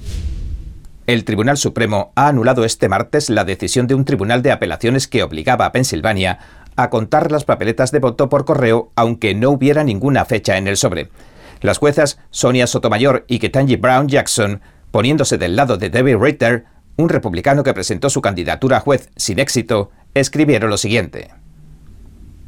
El 1.06 1.24
Tribunal 1.24 1.56
Supremo 1.56 2.10
ha 2.16 2.26
anulado 2.26 2.64
este 2.64 2.88
martes 2.88 3.30
la 3.30 3.44
decisión 3.44 3.86
de 3.86 3.94
un 3.94 4.04
tribunal 4.04 4.42
de 4.42 4.50
apelaciones 4.50 5.06
que 5.06 5.22
obligaba 5.22 5.64
a 5.64 5.70
Pensilvania 5.70 6.40
a 6.74 6.90
contar 6.90 7.30
las 7.30 7.44
papeletas 7.44 7.92
de 7.92 8.00
voto 8.00 8.28
por 8.28 8.44
correo 8.44 8.90
aunque 8.96 9.32
no 9.32 9.50
hubiera 9.50 9.84
ninguna 9.84 10.24
fecha 10.24 10.58
en 10.58 10.66
el 10.66 10.76
sobre. 10.76 11.10
Las 11.60 11.78
juezas 11.78 12.18
Sonia 12.30 12.66
Sotomayor 12.66 13.24
y 13.28 13.38
Ketanji 13.38 13.76
Brown 13.76 14.08
Jackson, 14.08 14.60
poniéndose 14.90 15.38
del 15.38 15.54
lado 15.54 15.76
de 15.76 15.90
David 15.90 16.16
Ritter, 16.16 16.64
un 16.96 17.08
republicano 17.08 17.62
que 17.62 17.72
presentó 17.72 18.10
su 18.10 18.20
candidatura 18.20 18.78
a 18.78 18.80
juez 18.80 19.08
sin 19.14 19.38
éxito, 19.38 19.92
escribieron 20.12 20.70
lo 20.70 20.76
siguiente 20.76 21.30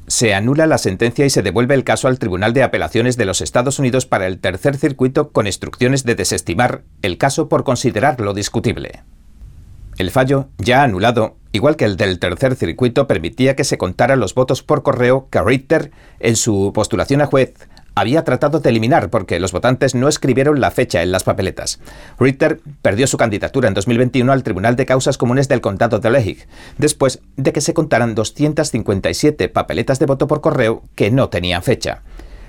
se 0.09 0.35
anula 0.35 0.67
la 0.67 0.79
sentencia 0.79 1.27
y 1.27 1.31
se 1.31 1.43
devuelve 1.43 1.75
el 1.75 1.85
caso 1.85 2.09
al 2.09 2.19
Tribunal 2.19 2.55
de 2.55 2.63
Apelaciones 2.63 3.17
de 3.17 3.27
los 3.27 3.41
Estados 3.41 3.79
Unidos 3.79 4.07
para 4.07 4.27
el 4.27 4.39
tercer 4.39 4.77
circuito 4.77 5.31
con 5.31 5.47
instrucciones 5.47 6.03
de 6.05 6.15
desestimar 6.15 6.83
el 7.03 7.19
caso 7.19 7.49
por 7.49 7.63
considerarlo 7.63 8.33
discutible. 8.33 9.03
El 9.99 10.11
fallo, 10.11 10.49
ya 10.59 10.83
anulado, 10.83 11.37
igual 11.53 11.77
que 11.77 11.85
el 11.85 11.97
del 11.97 12.19
tercer 12.19 12.57
circuito, 12.57 13.07
permitía 13.07 13.55
que 13.55 13.65
se 13.65 13.79
contaran 13.79 14.21
los 14.21 14.35
votos 14.35 14.63
por 14.63 14.83
correo 14.83 15.29
que 15.31 15.43
Ritter, 15.43 15.91
en 16.21 16.37
su 16.37 16.73
postulación 16.75 17.21
a 17.21 17.27
juez, 17.27 17.55
había 18.01 18.25
tratado 18.25 18.61
de 18.61 18.71
eliminar 18.71 19.11
porque 19.11 19.41
los 19.41 19.53
votantes 19.53 19.95
no 19.95 20.09
escribieron 20.09 20.61
la 20.61 20.71
fecha 20.71 21.03
en 21.03 21.13
las 21.13 21.25
papeletas. 21.25 21.81
Ritter 22.19 22.61
perdió 22.83 23.07
su 23.07 23.17
candidatura 23.17 23.69
en 23.69 23.75
2021 23.75 24.33
al 24.33 24.43
Tribunal 24.43 24.77
de 24.77 24.87
Causas 24.87 25.19
Comunes 25.19 25.49
del 25.49 25.61
Condado 25.61 25.99
de 25.99 26.11
Lehigh, 26.11 26.47
después 26.79 27.21
de 27.37 27.53
que 27.53 27.61
se 27.61 27.75
contaran 27.75 28.15
257 28.15 29.49
papeletas 29.49 29.99
de 29.99 30.07
voto 30.07 30.27
por 30.27 30.41
correo 30.41 30.83
que 30.95 31.11
no 31.11 31.29
tenían 31.29 31.63
fecha. 31.63 32.03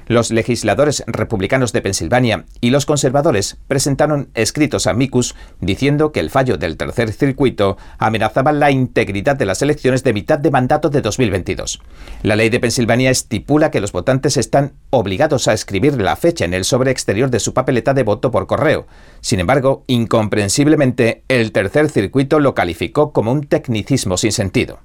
Los 0.09 0.31
legisladores 0.31 1.03
republicanos 1.05 1.71
de 1.71 1.83
Pensilvania 1.83 2.45
y 2.61 2.71
los 2.71 2.87
conservadores 2.87 3.59
presentaron 3.67 4.31
escritos 4.33 4.87
a 4.87 4.95
Micus 4.95 5.35
diciendo 5.61 6.11
que 6.11 6.19
el 6.19 6.31
fallo 6.31 6.57
del 6.57 6.77
tercer 6.77 7.13
circuito 7.13 7.77
amenazaba 7.99 8.51
la 8.51 8.71
integridad 8.71 9.35
de 9.35 9.45
las 9.45 9.61
elecciones 9.61 10.03
de 10.03 10.13
mitad 10.13 10.39
de 10.39 10.49
mandato 10.49 10.89
de 10.89 11.01
2022. 11.01 11.79
La 12.23 12.35
ley 12.35 12.49
de 12.49 12.59
Pensilvania 12.59 13.11
estipula 13.11 13.69
que 13.69 13.81
los 13.81 13.91
votantes 13.91 14.35
están 14.37 14.73
obligados 14.89 15.47
a 15.47 15.53
escribir 15.53 16.01
la 16.01 16.15
fecha 16.15 16.43
en 16.43 16.55
el 16.55 16.65
sobre 16.65 16.89
exterior 16.89 17.29
de 17.29 17.39
su 17.39 17.53
papeleta 17.53 17.93
de 17.93 18.01
voto 18.01 18.31
por 18.31 18.47
correo. 18.47 18.87
Sin 19.21 19.39
embargo, 19.39 19.83
incomprensiblemente, 19.85 21.23
el 21.27 21.51
tercer 21.51 21.87
circuito 21.87 22.39
lo 22.39 22.55
calificó 22.55 23.13
como 23.13 23.31
un 23.31 23.45
tecnicismo 23.45 24.17
sin 24.17 24.31
sentido. 24.31 24.79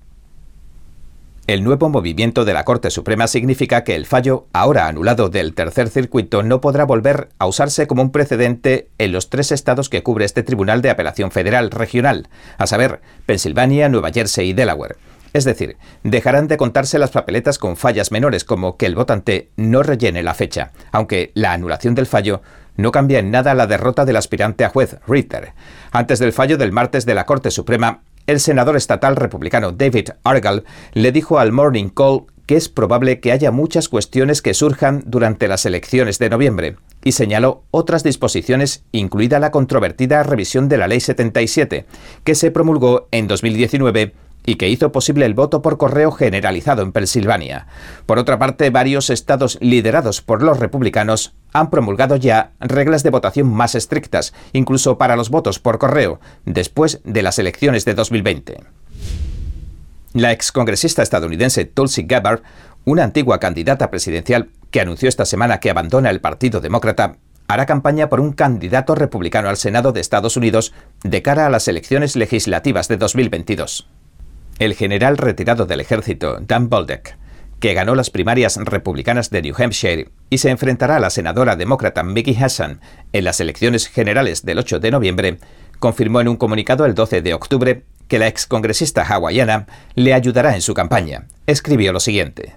El 1.47 1.63
nuevo 1.63 1.91
movimiento 1.91 2.47
de 2.47 2.55
la 2.55 2.65
Corte 2.65 2.91
Suprema 2.91 3.27
significa 3.27 3.85
que 3.85 3.95
el 3.97 4.07
fallo, 4.07 4.47
ahora 4.55 4.87
anulado 4.87 5.29
del 5.29 5.55
tercer 5.55 5.91
circuito, 5.91 6.43
no 6.43 6.63
podrá 6.63 6.85
volver 6.85 7.29
a 7.39 7.45
usarse 7.45 7.87
como 7.87 8.01
un 8.01 8.13
precedente 8.13 8.89
en 8.97 9.13
los 9.13 9.29
tres 9.29 9.53
estados 9.53 9.91
que 9.91 10.03
cubre 10.03 10.25
este 10.25 10.43
Tribunal 10.43 10.81
de 10.81 10.89
Apelación 10.89 11.31
Federal 11.31 11.71
Regional, 11.71 12.31
a 12.57 12.67
saber, 12.67 13.03
Pensilvania, 13.27 13.91
Nueva 13.91 14.11
Jersey 14.11 14.49
y 14.49 14.53
Delaware. 14.55 14.97
Es 15.35 15.45
decir, 15.45 15.77
dejarán 16.03 16.49
de 16.49 16.57
contarse 16.57 16.99
las 16.99 17.11
papeletas 17.11 17.59
con 17.59 17.77
fallas 17.77 18.11
menores 18.11 18.45
como 18.45 18.79
que 18.79 18.87
el 18.87 18.95
votante 18.95 19.51
no 19.57 19.83
rellene 19.83 20.23
la 20.23 20.33
fecha, 20.33 20.73
aunque 20.93 21.31
la 21.35 21.53
anulación 21.53 21.95
del 21.95 22.07
fallo 22.07 22.41
no 22.77 22.91
cambia 22.91 23.19
en 23.19 23.31
nada 23.31 23.53
la 23.53 23.67
derrota 23.67 24.07
del 24.07 24.17
aspirante 24.17 24.65
a 24.65 24.71
juez 24.71 24.97
Ritter. 25.07 25.53
Antes 25.93 26.21
del 26.21 26.33
fallo 26.33 26.57
del 26.57 26.73
martes 26.73 27.05
de 27.05 27.15
la 27.15 27.27
Corte 27.27 27.51
Suprema, 27.51 28.01
el 28.27 28.41
senador 28.41 28.77
estatal 28.77 29.17
republicano 29.17 29.73
David 29.73 30.11
Argall 30.25 30.65
le 30.93 31.13
dijo 31.13 31.39
al 31.39 31.53
Morning 31.53 31.89
Call 31.89 32.25
que 32.47 32.57
es 32.57 32.69
probable 32.69 33.21
que 33.21 33.33
haya 33.33 33.51
muchas 33.51 33.89
cuestiones 33.89 34.43
que 34.43 34.55
surjan 34.55 35.03
durante 35.07 35.49
las 35.49 35.65
elecciones 35.65 36.19
de 36.19 36.29
noviembre, 36.29 36.77
y 37.03 37.13
señaló 37.13 37.65
otras 37.71 38.03
disposiciones, 38.03 38.85
incluida 38.93 39.39
la 39.39 39.51
controvertida 39.51 40.23
revisión 40.23 40.69
de 40.69 40.79
la 40.79 40.89
Ley 40.89 41.01
77, 41.01 41.87
que 42.23 42.35
se 42.35 42.51
promulgó 42.51 43.09
en 43.13 43.29
2019 43.29 44.15
y 44.47 44.57
que 44.57 44.69
hizo 44.69 44.93
posible 44.93 45.25
el 45.25 45.35
voto 45.35 45.63
por 45.63 45.79
correo 45.79 46.13
generalizado 46.13 46.83
en 46.83 46.93
Pensilvania. 46.93 47.67
Por 48.05 48.19
otra 48.19 48.39
parte, 48.39 48.69
varios 48.71 49.09
estados 49.11 49.59
liderados 49.61 50.21
por 50.21 50.43
los 50.43 50.59
republicanos 50.59 51.35
han 51.55 51.71
promulgado 51.71 52.17
ya 52.17 52.53
reglas 52.61 53.03
de 53.03 53.09
votación 53.09 53.47
más 53.47 53.75
estrictas, 53.75 54.35
incluso 54.53 54.99
para 54.99 55.17
los 55.17 55.31
votos 55.31 55.59
por 55.59 55.79
correo, 55.79 56.21
después 56.45 57.01
de 57.05 57.23
las 57.23 57.39
elecciones 57.39 57.87
de 57.87 57.95
2020. 57.95 58.61
La 60.13 60.33
excongresista 60.33 61.03
estadounidense 61.03 61.65
Tulsi 61.65 62.03
Gabbard, 62.03 62.43
una 62.85 63.05
antigua 63.05 63.41
candidata 63.41 63.91
presidencial 63.91 64.51
que 64.71 64.83
anunció 64.83 65.09
esta 65.09 65.25
semana 65.25 65.61
que 65.61 65.71
abandona 65.71 66.11
el 66.11 66.21
Partido 66.21 66.61
Demócrata, 66.61 67.17
hará 67.49 67.65
campaña 67.65 68.11
por 68.11 68.21
un 68.21 68.33
candidato 68.33 68.95
republicano 68.95 69.49
al 69.49 69.57
Senado 69.57 69.93
de 69.93 70.01
Estados 70.01 70.37
Unidos 70.37 70.75
de 71.03 71.23
cara 71.23 71.47
a 71.47 71.51
las 71.51 71.69
elecciones 71.69 72.17
legislativas 72.17 72.89
de 72.89 72.99
2022 72.99 73.89
el 74.59 74.75
general 74.75 75.19
retirado 75.19 75.67
del 75.67 75.81
ejército 75.81 76.39
Dan 76.41 76.69
Bolduc, 76.69 77.11
que 77.65 77.73
ganó 77.73 77.95
las 77.95 78.11
primarias 78.11 78.59
republicanas 78.59 79.31
de 79.31 79.41
New 79.41 79.55
Hampshire 79.57 80.11
y 80.29 80.37
se 80.37 80.51
enfrentará 80.51 80.97
a 80.97 81.01
la 81.01 81.09
senadora 81.09 81.57
demócrata 81.57 82.03
Mickey 82.03 82.37
Hassan 82.37 82.79
en 83.15 83.25
las 83.25 83.41
elecciones 83.41 83.87
generales 83.87 84.45
del 84.45 84.59
8 84.59 84.81
de 84.81 84.91
noviembre, 84.91 85.39
confirmó 85.79 86.21
en 86.21 86.29
un 86.29 86.37
comunicado 86.37 86.85
el 86.85 86.95
12 86.95 87.23
de 87.23 87.33
octubre 87.33 87.85
que 88.07 88.19
la 88.19 88.27
excongresista 88.27 89.03
hawaiana 89.03 89.67
le 89.95 90.13
ayudará 90.13 90.55
en 90.55 90.61
su 90.61 90.75
campaña. 90.75 91.25
Escribió 91.47 91.95
lo 91.95 92.01
siguiente. 92.01 92.53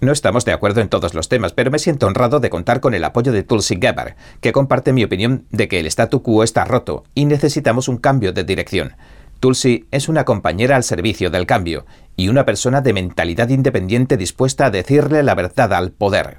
No 0.00 0.10
estamos 0.10 0.44
de 0.44 0.52
acuerdo 0.52 0.80
en 0.80 0.88
todos 0.88 1.14
los 1.14 1.28
temas, 1.28 1.52
pero 1.52 1.70
me 1.70 1.78
siento 1.78 2.08
honrado 2.08 2.40
de 2.40 2.50
contar 2.50 2.80
con 2.80 2.94
el 2.94 3.04
apoyo 3.04 3.30
de 3.30 3.44
Tulsi 3.44 3.76
Gabbard, 3.76 4.16
que 4.40 4.50
comparte 4.50 4.92
mi 4.92 5.04
opinión 5.04 5.44
de 5.50 5.68
que 5.68 5.78
el 5.78 5.86
statu 5.86 6.24
quo 6.24 6.42
está 6.42 6.64
roto 6.64 7.04
y 7.14 7.24
necesitamos 7.26 7.86
un 7.86 7.98
cambio 7.98 8.32
de 8.32 8.42
dirección. 8.42 8.94
Tulsi 9.40 9.86
es 9.92 10.08
una 10.08 10.24
compañera 10.24 10.74
al 10.74 10.82
servicio 10.82 11.30
del 11.30 11.46
cambio 11.46 11.86
y 12.16 12.28
una 12.28 12.44
persona 12.44 12.80
de 12.80 12.92
mentalidad 12.92 13.48
independiente 13.50 14.16
dispuesta 14.16 14.66
a 14.66 14.70
decirle 14.70 15.22
la 15.22 15.34
verdad 15.36 15.72
al 15.72 15.92
poder. 15.92 16.38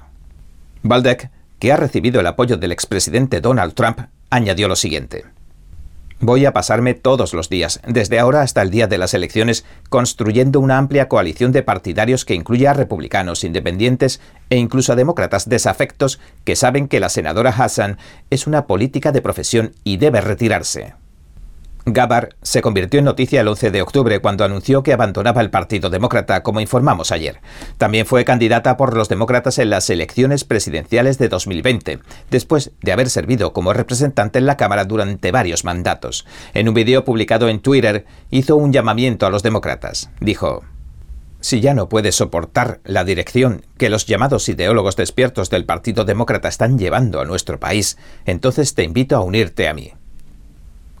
Baldeck, 0.82 1.30
que 1.58 1.72
ha 1.72 1.76
recibido 1.76 2.20
el 2.20 2.26
apoyo 2.26 2.58
del 2.58 2.72
expresidente 2.72 3.40
Donald 3.40 3.74
Trump, 3.74 4.00
añadió 4.28 4.68
lo 4.68 4.76
siguiente. 4.76 5.24
Voy 6.22 6.44
a 6.44 6.52
pasarme 6.52 6.92
todos 6.92 7.32
los 7.32 7.48
días, 7.48 7.80
desde 7.86 8.18
ahora 8.18 8.42
hasta 8.42 8.60
el 8.60 8.70
día 8.70 8.86
de 8.86 8.98
las 8.98 9.14
elecciones, 9.14 9.64
construyendo 9.88 10.60
una 10.60 10.76
amplia 10.76 11.08
coalición 11.08 11.50
de 11.52 11.62
partidarios 11.62 12.26
que 12.26 12.34
incluya 12.34 12.72
a 12.72 12.74
republicanos, 12.74 13.42
independientes 13.42 14.20
e 14.50 14.58
incluso 14.58 14.92
a 14.92 14.96
demócratas 14.96 15.48
desafectos 15.48 16.20
que 16.44 16.56
saben 16.56 16.88
que 16.88 17.00
la 17.00 17.08
senadora 17.08 17.48
Hassan 17.48 17.96
es 18.28 18.46
una 18.46 18.66
política 18.66 19.12
de 19.12 19.22
profesión 19.22 19.72
y 19.82 19.96
debe 19.96 20.20
retirarse. 20.20 20.92
Gabbard 21.86 22.34
se 22.42 22.62
convirtió 22.62 22.98
en 22.98 23.06
noticia 23.06 23.40
el 23.40 23.48
11 23.48 23.70
de 23.70 23.82
octubre 23.82 24.20
cuando 24.20 24.44
anunció 24.44 24.82
que 24.82 24.92
abandonaba 24.92 25.40
el 25.40 25.50
Partido 25.50 25.90
Demócrata, 25.90 26.42
como 26.42 26.60
informamos 26.60 27.10
ayer. 27.10 27.40
También 27.78 28.06
fue 28.06 28.24
candidata 28.24 28.76
por 28.76 28.96
los 28.96 29.08
demócratas 29.08 29.58
en 29.58 29.70
las 29.70 29.88
elecciones 29.90 30.44
presidenciales 30.44 31.18
de 31.18 31.28
2020, 31.28 32.00
después 32.30 32.72
de 32.82 32.92
haber 32.92 33.08
servido 33.08 33.52
como 33.52 33.72
representante 33.72 34.38
en 34.38 34.46
la 34.46 34.56
Cámara 34.56 34.84
durante 34.84 35.32
varios 35.32 35.64
mandatos. 35.64 36.26
En 36.54 36.68
un 36.68 36.74
video 36.74 37.04
publicado 37.04 37.48
en 37.48 37.60
Twitter, 37.60 38.04
hizo 38.30 38.56
un 38.56 38.72
llamamiento 38.72 39.26
a 39.26 39.30
los 39.30 39.42
demócratas. 39.42 40.10
Dijo, 40.20 40.62
si 41.40 41.60
ya 41.60 41.72
no 41.72 41.88
puedes 41.88 42.16
soportar 42.16 42.80
la 42.84 43.04
dirección 43.04 43.64
que 43.78 43.88
los 43.88 44.04
llamados 44.04 44.48
ideólogos 44.50 44.96
despiertos 44.96 45.48
del 45.48 45.64
Partido 45.64 46.04
Demócrata 46.04 46.48
están 46.48 46.78
llevando 46.78 47.20
a 47.20 47.24
nuestro 47.24 47.58
país, 47.58 47.96
entonces 48.26 48.74
te 48.74 48.84
invito 48.84 49.16
a 49.16 49.22
unirte 49.22 49.66
a 49.66 49.72
mí. 49.72 49.94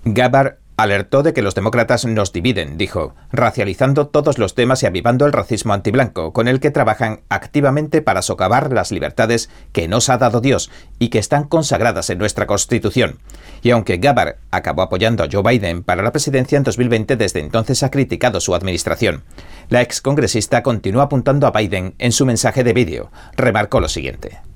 Gabbard 0.04 0.59
Alertó 0.80 1.22
de 1.22 1.34
que 1.34 1.42
los 1.42 1.54
demócratas 1.54 2.06
nos 2.06 2.32
dividen, 2.32 2.78
dijo, 2.78 3.14
racializando 3.32 4.06
todos 4.06 4.38
los 4.38 4.54
temas 4.54 4.82
y 4.82 4.86
avivando 4.86 5.26
el 5.26 5.32
racismo 5.34 5.74
antiblanco, 5.74 6.32
con 6.32 6.48
el 6.48 6.58
que 6.58 6.70
trabajan 6.70 7.20
activamente 7.28 8.00
para 8.00 8.22
socavar 8.22 8.72
las 8.72 8.90
libertades 8.90 9.50
que 9.72 9.88
nos 9.88 10.08
ha 10.08 10.16
dado 10.16 10.40
Dios 10.40 10.70
y 10.98 11.10
que 11.10 11.18
están 11.18 11.44
consagradas 11.44 12.08
en 12.08 12.16
nuestra 12.16 12.46
Constitución. 12.46 13.18
Y 13.60 13.72
aunque 13.72 13.98
Gabbard 13.98 14.36
acabó 14.50 14.80
apoyando 14.80 15.22
a 15.22 15.28
Joe 15.30 15.42
Biden 15.42 15.82
para 15.82 16.02
la 16.02 16.12
presidencia 16.12 16.56
en 16.56 16.64
2020, 16.64 17.14
desde 17.16 17.40
entonces 17.40 17.82
ha 17.82 17.90
criticado 17.90 18.40
su 18.40 18.54
administración. 18.54 19.22
La 19.68 19.82
excongresista 19.82 20.62
continuó 20.62 21.02
apuntando 21.02 21.46
a 21.46 21.50
Biden 21.50 21.94
en 21.98 22.12
su 22.12 22.24
mensaje 22.24 22.64
de 22.64 22.72
vídeo. 22.72 23.10
Remarcó 23.36 23.80
lo 23.80 23.88
siguiente. 23.90 24.49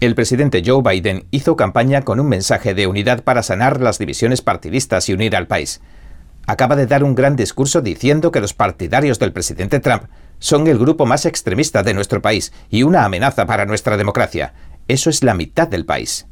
El 0.00 0.14
presidente 0.14 0.62
Joe 0.64 0.82
Biden 0.82 1.26
hizo 1.30 1.56
campaña 1.56 2.00
con 2.00 2.20
un 2.20 2.28
mensaje 2.28 2.72
de 2.72 2.86
unidad 2.86 3.22
para 3.22 3.42
sanar 3.42 3.82
las 3.82 3.98
divisiones 3.98 4.40
partidistas 4.40 5.10
y 5.10 5.12
unir 5.12 5.36
al 5.36 5.46
país. 5.46 5.82
Acaba 6.46 6.74
de 6.74 6.86
dar 6.86 7.04
un 7.04 7.14
gran 7.14 7.36
discurso 7.36 7.82
diciendo 7.82 8.32
que 8.32 8.40
los 8.40 8.54
partidarios 8.54 9.18
del 9.18 9.34
presidente 9.34 9.78
Trump 9.78 10.04
son 10.38 10.66
el 10.68 10.78
grupo 10.78 11.04
más 11.04 11.26
extremista 11.26 11.82
de 11.82 11.92
nuestro 11.92 12.22
país 12.22 12.50
y 12.70 12.82
una 12.82 13.04
amenaza 13.04 13.44
para 13.44 13.66
nuestra 13.66 13.98
democracia. 13.98 14.54
Eso 14.88 15.10
es 15.10 15.22
la 15.22 15.34
mitad 15.34 15.68
del 15.68 15.84
país. 15.84 16.26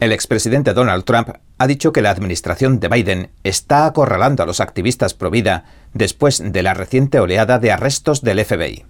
El 0.00 0.12
expresidente 0.12 0.72
Donald 0.72 1.04
Trump 1.04 1.28
ha 1.58 1.66
dicho 1.66 1.92
que 1.92 2.00
la 2.00 2.08
administración 2.08 2.80
de 2.80 2.88
Biden 2.88 3.30
está 3.44 3.84
acorralando 3.84 4.42
a 4.42 4.46
los 4.46 4.60
activistas 4.60 5.12
pro 5.12 5.30
vida 5.30 5.64
después 5.92 6.42
de 6.42 6.62
la 6.62 6.72
reciente 6.72 7.20
oleada 7.20 7.58
de 7.58 7.70
arrestos 7.70 8.22
del 8.22 8.42
FBI. 8.42 8.86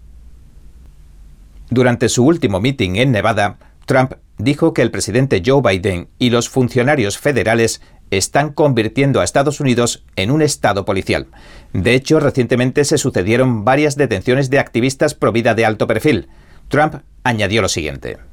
Durante 1.68 2.08
su 2.08 2.24
último 2.24 2.60
meeting 2.60 2.94
en 2.94 3.10
Nevada, 3.10 3.58
Trump 3.86 4.14
dijo 4.38 4.72
que 4.72 4.82
el 4.82 4.92
presidente 4.92 5.42
Joe 5.44 5.62
Biden 5.62 6.08
y 6.20 6.30
los 6.30 6.48
funcionarios 6.48 7.18
federales 7.18 7.82
están 8.12 8.52
convirtiendo 8.52 9.20
a 9.20 9.24
Estados 9.24 9.58
Unidos 9.58 10.04
en 10.14 10.30
un 10.30 10.42
estado 10.42 10.84
policial. 10.84 11.26
De 11.72 11.94
hecho, 11.94 12.20
recientemente 12.20 12.84
se 12.84 12.98
sucedieron 12.98 13.64
varias 13.64 13.96
detenciones 13.96 14.48
de 14.48 14.60
activistas 14.60 15.14
pro 15.14 15.32
vida 15.32 15.54
de 15.54 15.64
alto 15.64 15.88
perfil. 15.88 16.28
Trump 16.68 17.02
añadió 17.24 17.62
lo 17.62 17.68
siguiente. 17.68 18.29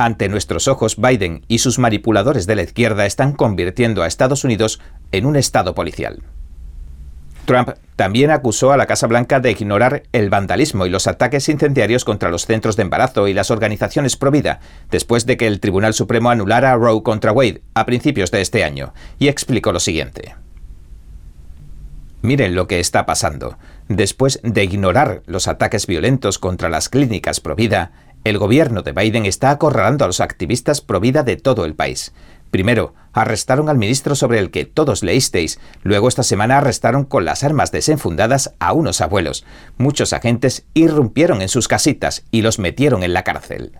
Ante 0.00 0.30
nuestros 0.30 0.66
ojos, 0.66 0.96
Biden 0.96 1.44
y 1.46 1.58
sus 1.58 1.78
manipuladores 1.78 2.46
de 2.46 2.56
la 2.56 2.62
izquierda 2.62 3.04
están 3.04 3.34
convirtiendo 3.34 4.02
a 4.02 4.06
Estados 4.06 4.44
Unidos 4.44 4.80
en 5.12 5.26
un 5.26 5.36
estado 5.36 5.74
policial. 5.74 6.22
Trump 7.44 7.72
también 7.96 8.30
acusó 8.30 8.72
a 8.72 8.78
la 8.78 8.86
Casa 8.86 9.06
Blanca 9.06 9.40
de 9.40 9.50
ignorar 9.50 10.04
el 10.12 10.30
vandalismo 10.30 10.86
y 10.86 10.88
los 10.88 11.06
ataques 11.06 11.50
incendiarios 11.50 12.06
contra 12.06 12.30
los 12.30 12.46
centros 12.46 12.76
de 12.76 12.82
embarazo 12.84 13.28
y 13.28 13.34
las 13.34 13.50
organizaciones 13.50 14.16
pro 14.16 14.30
vida, 14.30 14.60
después 14.90 15.26
de 15.26 15.36
que 15.36 15.46
el 15.46 15.60
Tribunal 15.60 15.92
Supremo 15.92 16.30
anulara 16.30 16.74
Roe 16.76 17.02
contra 17.02 17.32
Wade 17.32 17.60
a 17.74 17.84
principios 17.84 18.30
de 18.30 18.40
este 18.40 18.64
año, 18.64 18.94
y 19.18 19.28
explicó 19.28 19.70
lo 19.70 19.80
siguiente. 19.80 20.34
Miren 22.22 22.54
lo 22.54 22.66
que 22.66 22.80
está 22.80 23.04
pasando. 23.04 23.58
Después 23.88 24.40
de 24.42 24.64
ignorar 24.64 25.22
los 25.26 25.48
ataques 25.48 25.86
violentos 25.86 26.38
contra 26.38 26.68
las 26.70 26.88
clínicas 26.88 27.40
pro 27.40 27.56
vida, 27.56 27.92
el 28.24 28.38
gobierno 28.38 28.82
de 28.82 28.92
Biden 28.92 29.26
está 29.26 29.50
acorralando 29.50 30.04
a 30.04 30.08
los 30.08 30.20
activistas 30.20 30.80
pro 30.80 31.00
vida 31.00 31.22
de 31.22 31.36
todo 31.36 31.64
el 31.64 31.74
país. 31.74 32.12
Primero, 32.50 32.94
arrestaron 33.12 33.68
al 33.68 33.78
ministro 33.78 34.14
sobre 34.14 34.38
el 34.38 34.50
que 34.50 34.64
todos 34.64 35.02
leísteis. 35.02 35.60
Luego 35.82 36.08
esta 36.08 36.22
semana 36.22 36.58
arrestaron 36.58 37.04
con 37.04 37.24
las 37.24 37.44
armas 37.44 37.70
desenfundadas 37.70 38.54
a 38.58 38.72
unos 38.72 39.00
abuelos. 39.00 39.44
Muchos 39.78 40.12
agentes 40.12 40.64
irrumpieron 40.74 41.42
en 41.42 41.48
sus 41.48 41.68
casitas 41.68 42.24
y 42.30 42.42
los 42.42 42.58
metieron 42.58 43.02
en 43.02 43.12
la 43.12 43.22
cárcel. 43.22 43.78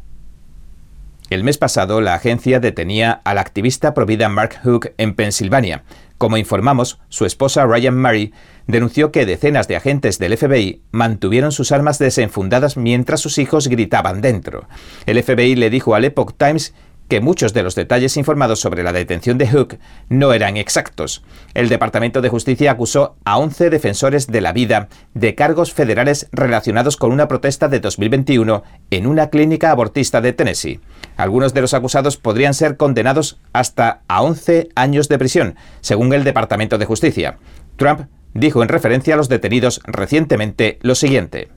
El 1.31 1.45
mes 1.45 1.59
pasado, 1.59 2.01
la 2.01 2.15
agencia 2.15 2.59
detenía 2.59 3.21
al 3.25 3.39
activista 3.39 3.95
pro 3.95 4.07
vida 4.07 4.29
Mark 4.29 4.61
Hook 4.65 4.93
en 4.99 5.15
Pensilvania. 5.15 5.85
Como 6.21 6.37
informamos, 6.37 6.99
su 7.09 7.25
esposa 7.25 7.65
Ryan 7.65 7.99
Murray 7.99 8.35
denunció 8.67 9.11
que 9.11 9.25
decenas 9.25 9.69
de 9.69 9.77
agentes 9.77 10.19
del 10.19 10.37
FBI 10.37 10.83
mantuvieron 10.91 11.51
sus 11.51 11.73
armas 11.73 11.99
desenfundadas 11.99 12.77
mientras 12.77 13.21
sus 13.21 13.39
hijos 13.39 13.69
gritaban 13.69 14.21
dentro. 14.21 14.69
El 15.07 15.23
FBI 15.23 15.55
le 15.55 15.71
dijo 15.71 15.95
al 15.95 16.05
Epoch 16.05 16.35
Times 16.37 16.75
que 17.11 17.21
muchos 17.21 17.53
de 17.53 17.65
los 17.65 17.75
detalles 17.75 18.17
informados 18.17 18.61
sobre 18.61 18.85
la 18.85 18.93
detención 18.93 19.37
de 19.37 19.49
Hook 19.49 19.79
no 20.09 20.33
eran 20.33 20.57
exactos. 20.57 21.25
El 21.55 21.69
Departamento 21.69 22.23
de 22.23 22.29
Justicia 22.29 22.71
acusó 22.71 23.17
a 23.25 23.37
11 23.37 23.69
defensores 23.69 24.29
de 24.29 24.41
la 24.41 24.53
vida 24.53 24.89
de 25.13 25.35
cargos 25.35 25.73
federales 25.73 26.29
relacionados 26.31 26.97
con 26.97 27.11
una 27.11 27.27
protesta 27.27 27.67
de 27.67 27.81
2021 27.81 28.63
en 28.93 29.07
una 29.09 29.29
clínica 29.29 29.73
abortista 29.73 30.21
de 30.21 30.33
Tennessee. 30.33 30.81
Algunos 31.17 31.53
de 31.53 31.63
los 31.63 31.75
acusados 31.75 32.17
podrían 32.17 32.55
ser 32.55 32.77
condenados 32.77 33.41
hasta 33.53 34.03
a 34.07 34.23
11 34.23 34.69
años 34.77 35.09
de 35.09 35.19
prisión, 35.19 35.57
según 35.81 36.13
el 36.13 36.23
Departamento 36.23 36.79
de 36.79 36.87
Justicia. 36.87 37.39
Trump 37.77 38.03
dijo 38.35 38.63
en 38.63 38.69
referencia 38.69 39.15
a 39.15 39.17
los 39.17 39.29
detenidos 39.29 39.81
recientemente 39.85 40.79
lo 40.83 40.95
siguiente. 40.95 41.49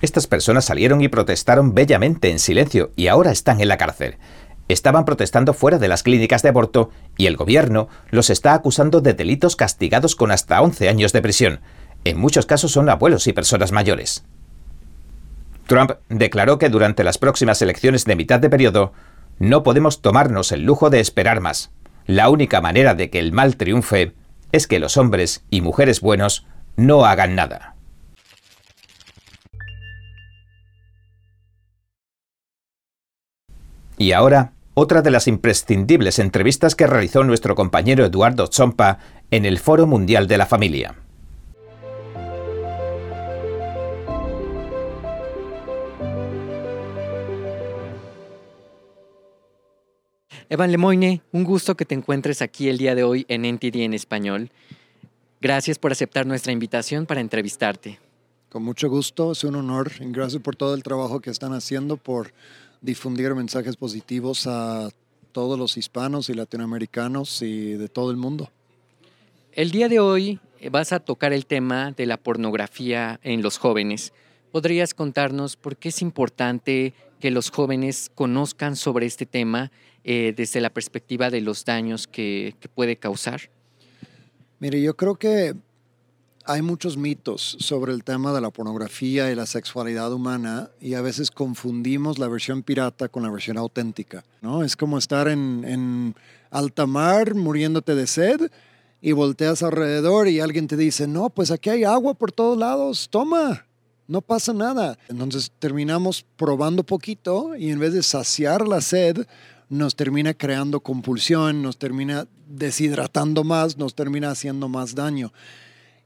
Estas 0.00 0.26
personas 0.26 0.64
salieron 0.64 1.00
y 1.00 1.08
protestaron 1.08 1.74
bellamente 1.74 2.30
en 2.30 2.38
silencio 2.38 2.90
y 2.96 3.08
ahora 3.08 3.30
están 3.30 3.60
en 3.60 3.68
la 3.68 3.76
cárcel. 3.76 4.16
Estaban 4.68 5.04
protestando 5.04 5.52
fuera 5.52 5.78
de 5.78 5.88
las 5.88 6.02
clínicas 6.02 6.42
de 6.42 6.48
aborto 6.48 6.90
y 7.16 7.26
el 7.26 7.36
gobierno 7.36 7.88
los 8.10 8.30
está 8.30 8.54
acusando 8.54 9.00
de 9.00 9.14
delitos 9.14 9.56
castigados 9.56 10.16
con 10.16 10.30
hasta 10.30 10.62
11 10.62 10.88
años 10.88 11.12
de 11.12 11.22
prisión. 11.22 11.60
En 12.04 12.18
muchos 12.18 12.46
casos 12.46 12.72
son 12.72 12.88
abuelos 12.88 13.26
y 13.26 13.32
personas 13.32 13.72
mayores. 13.72 14.24
Trump 15.66 15.92
declaró 16.08 16.58
que 16.58 16.68
durante 16.68 17.04
las 17.04 17.18
próximas 17.18 17.60
elecciones 17.62 18.04
de 18.04 18.16
mitad 18.16 18.40
de 18.40 18.48
periodo 18.48 18.92
no 19.38 19.62
podemos 19.62 20.02
tomarnos 20.02 20.52
el 20.52 20.62
lujo 20.62 20.88
de 20.90 21.00
esperar 21.00 21.40
más. 21.40 21.70
La 22.06 22.28
única 22.28 22.60
manera 22.60 22.94
de 22.94 23.10
que 23.10 23.18
el 23.18 23.32
mal 23.32 23.56
triunfe 23.56 24.14
es 24.52 24.66
que 24.66 24.80
los 24.80 24.96
hombres 24.96 25.44
y 25.50 25.60
mujeres 25.60 26.00
buenos 26.00 26.46
no 26.76 27.04
hagan 27.04 27.34
nada. 27.34 27.69
Y 34.00 34.12
ahora, 34.12 34.54
otra 34.72 35.02
de 35.02 35.10
las 35.10 35.28
imprescindibles 35.28 36.18
entrevistas 36.20 36.74
que 36.74 36.86
realizó 36.86 37.22
nuestro 37.22 37.54
compañero 37.54 38.02
Eduardo 38.02 38.46
Zompa 38.50 38.98
en 39.30 39.44
el 39.44 39.58
Foro 39.58 39.86
Mundial 39.86 40.26
de 40.26 40.38
la 40.38 40.46
Familia. 40.46 40.94
Evan 50.48 50.72
Lemoyne, 50.72 51.20
un 51.32 51.44
gusto 51.44 51.76
que 51.76 51.84
te 51.84 51.94
encuentres 51.94 52.40
aquí 52.40 52.70
el 52.70 52.78
día 52.78 52.94
de 52.94 53.04
hoy 53.04 53.26
en 53.28 53.42
NTD 53.42 53.82
en 53.82 53.92
español. 53.92 54.50
Gracias 55.42 55.78
por 55.78 55.92
aceptar 55.92 56.24
nuestra 56.24 56.52
invitación 56.52 57.04
para 57.04 57.20
entrevistarte. 57.20 57.98
Con 58.48 58.62
mucho 58.62 58.88
gusto, 58.88 59.32
es 59.32 59.44
un 59.44 59.56
honor 59.56 59.92
y 60.00 60.10
gracias 60.10 60.42
por 60.42 60.56
todo 60.56 60.74
el 60.74 60.82
trabajo 60.82 61.20
que 61.20 61.28
están 61.28 61.52
haciendo 61.52 61.98
por 61.98 62.32
difundir 62.80 63.34
mensajes 63.34 63.76
positivos 63.76 64.46
a 64.46 64.90
todos 65.32 65.58
los 65.58 65.76
hispanos 65.76 66.28
y 66.28 66.34
latinoamericanos 66.34 67.42
y 67.42 67.74
de 67.74 67.88
todo 67.88 68.10
el 68.10 68.16
mundo. 68.16 68.50
El 69.52 69.70
día 69.70 69.88
de 69.88 70.00
hoy 70.00 70.40
vas 70.70 70.92
a 70.92 71.00
tocar 71.00 71.32
el 71.32 71.46
tema 71.46 71.92
de 71.92 72.06
la 72.06 72.16
pornografía 72.16 73.20
en 73.22 73.42
los 73.42 73.58
jóvenes 73.58 74.12
¿Podrías 74.50 74.94
contarnos 74.94 75.56
por 75.56 75.76
qué 75.76 75.90
es 75.90 76.02
importante 76.02 76.92
que 77.20 77.30
los 77.30 77.50
jóvenes 77.50 78.10
conozcan 78.14 78.74
sobre 78.74 79.06
este 79.06 79.24
tema 79.24 79.70
eh, 80.02 80.34
desde 80.36 80.60
la 80.60 80.70
perspectiva 80.70 81.30
de 81.30 81.40
los 81.40 81.64
daños 81.64 82.08
que, 82.08 82.56
que 82.58 82.68
puede 82.68 82.96
causar? 82.96 83.42
Mire, 84.58 84.82
yo 84.82 84.96
creo 84.96 85.14
que 85.14 85.54
hay 86.44 86.62
muchos 86.62 86.96
mitos 86.96 87.56
sobre 87.60 87.92
el 87.92 88.04
tema 88.04 88.32
de 88.32 88.40
la 88.40 88.50
pornografía 88.50 89.30
y 89.30 89.34
la 89.34 89.46
sexualidad 89.46 90.12
humana 90.12 90.70
y 90.80 90.94
a 90.94 91.02
veces 91.02 91.30
confundimos 91.30 92.18
la 92.18 92.28
versión 92.28 92.62
pirata 92.62 93.08
con 93.08 93.22
la 93.22 93.30
versión 93.30 93.58
auténtica, 93.58 94.24
¿no? 94.40 94.62
Es 94.64 94.76
como 94.76 94.98
estar 94.98 95.28
en, 95.28 95.64
en 95.64 96.14
alta 96.50 96.86
mar 96.86 97.34
muriéndote 97.34 97.94
de 97.94 98.06
sed 98.06 98.50
y 99.00 99.12
volteas 99.12 99.62
alrededor 99.62 100.28
y 100.28 100.40
alguien 100.40 100.66
te 100.66 100.76
dice, 100.76 101.06
no, 101.06 101.30
pues 101.30 101.50
aquí 101.50 101.70
hay 101.70 101.84
agua 101.84 102.14
por 102.14 102.32
todos 102.32 102.58
lados, 102.58 103.08
toma, 103.10 103.66
no 104.06 104.20
pasa 104.20 104.52
nada. 104.52 104.98
Entonces 105.08 105.52
terminamos 105.58 106.24
probando 106.36 106.82
poquito 106.84 107.54
y 107.56 107.70
en 107.70 107.78
vez 107.78 107.92
de 107.92 108.02
saciar 108.02 108.66
la 108.66 108.80
sed, 108.80 109.26
nos 109.68 109.94
termina 109.94 110.34
creando 110.34 110.80
compulsión, 110.80 111.62
nos 111.62 111.78
termina 111.78 112.26
deshidratando 112.48 113.44
más, 113.44 113.78
nos 113.78 113.94
termina 113.94 114.30
haciendo 114.30 114.68
más 114.68 114.96
daño. 114.96 115.32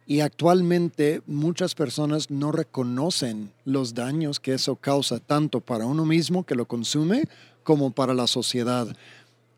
Y 0.06 0.20
actualmente 0.20 1.22
muchas 1.26 1.74
personas 1.74 2.30
no 2.30 2.52
reconocen 2.52 3.50
los 3.64 3.94
daños 3.94 4.38
que 4.38 4.54
eso 4.54 4.76
causa, 4.76 5.18
tanto 5.18 5.60
para 5.60 5.86
uno 5.86 6.04
mismo 6.04 6.44
que 6.44 6.54
lo 6.54 6.66
consume 6.66 7.24
como 7.62 7.90
para 7.90 8.12
la 8.12 8.26
sociedad. 8.26 8.94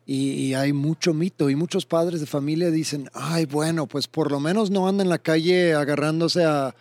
Y, 0.05 0.53
hay 0.53 0.71
mucho 0.71 1.13
mito 1.13 1.49
y 1.49 1.57
muchos 1.57 1.85
padres 1.85 2.21
de 2.21 2.27
familia 2.27 2.71
dicen, 2.71 3.09
ay, 3.13 3.43
bueno, 3.45 3.87
pues 3.87 4.07
por 4.07 4.31
lo 4.31 4.39
menos 4.39 4.71
no 4.71 4.87
anda 4.87 5.03
en 5.03 5.09
la 5.09 5.17
calle 5.17 5.73
agarrándose 5.73 6.45
a, 6.45 6.73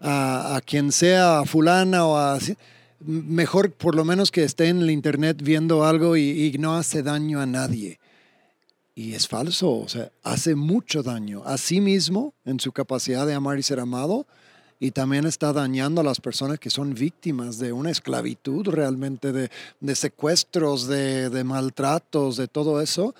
a, 0.00 0.60
quien 0.64 0.90
sea, 0.90 1.40
a 1.40 1.44
fulana 1.44 2.06
o 2.06 2.16
a... 2.16 2.38
Mejor 3.00 3.72
por 3.72 3.94
lo 3.94 4.06
menos 4.06 4.30
que 4.30 4.42
esté 4.42 4.68
en 4.68 4.80
el 4.80 4.90
internet 4.90 5.42
viendo 5.42 5.84
algo 5.84 6.16
y, 6.16 6.46
y 6.46 6.56
no 6.56 6.76
hace 6.76 7.02
daño 7.02 7.40
a 7.42 7.46
nadie. 7.46 7.98
Y 8.98 9.12
es 9.12 9.28
falso, 9.28 9.72
o 9.72 9.88
sea, 9.90 10.10
hace 10.22 10.54
mucho 10.54 11.02
daño 11.02 11.42
a 11.44 11.58
sí 11.58 11.82
mismo 11.82 12.32
en 12.46 12.58
su 12.58 12.72
capacidad 12.72 13.26
de 13.26 13.34
amar 13.34 13.58
y 13.58 13.62
ser 13.62 13.78
amado, 13.78 14.26
y 14.80 14.92
también 14.92 15.26
está 15.26 15.52
dañando 15.52 16.00
a 16.00 16.04
las 16.04 16.18
personas 16.18 16.58
que 16.58 16.70
son 16.70 16.94
víctimas 16.94 17.58
de 17.58 17.74
una 17.74 17.90
esclavitud 17.90 18.66
realmente, 18.68 19.32
de, 19.32 19.50
de 19.80 19.94
secuestros, 19.94 20.86
de, 20.86 21.28
de, 21.28 21.44
maltratos, 21.44 22.38
de 22.38 22.48
todo 22.48 22.80
eso. 22.80 23.14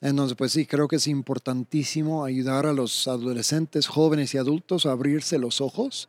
Entonces, 0.00 0.36
pues 0.36 0.50
sí, 0.50 0.66
creo 0.66 0.88
que 0.88 0.96
es 0.96 1.06
importantísimo 1.06 2.24
ayudar 2.24 2.66
a 2.66 2.72
los 2.72 3.06
adolescentes, 3.06 3.86
jóvenes 3.86 4.34
y 4.34 4.38
adultos 4.38 4.84
a 4.84 4.90
abrirse 4.90 5.38
los 5.38 5.60
ojos 5.60 6.08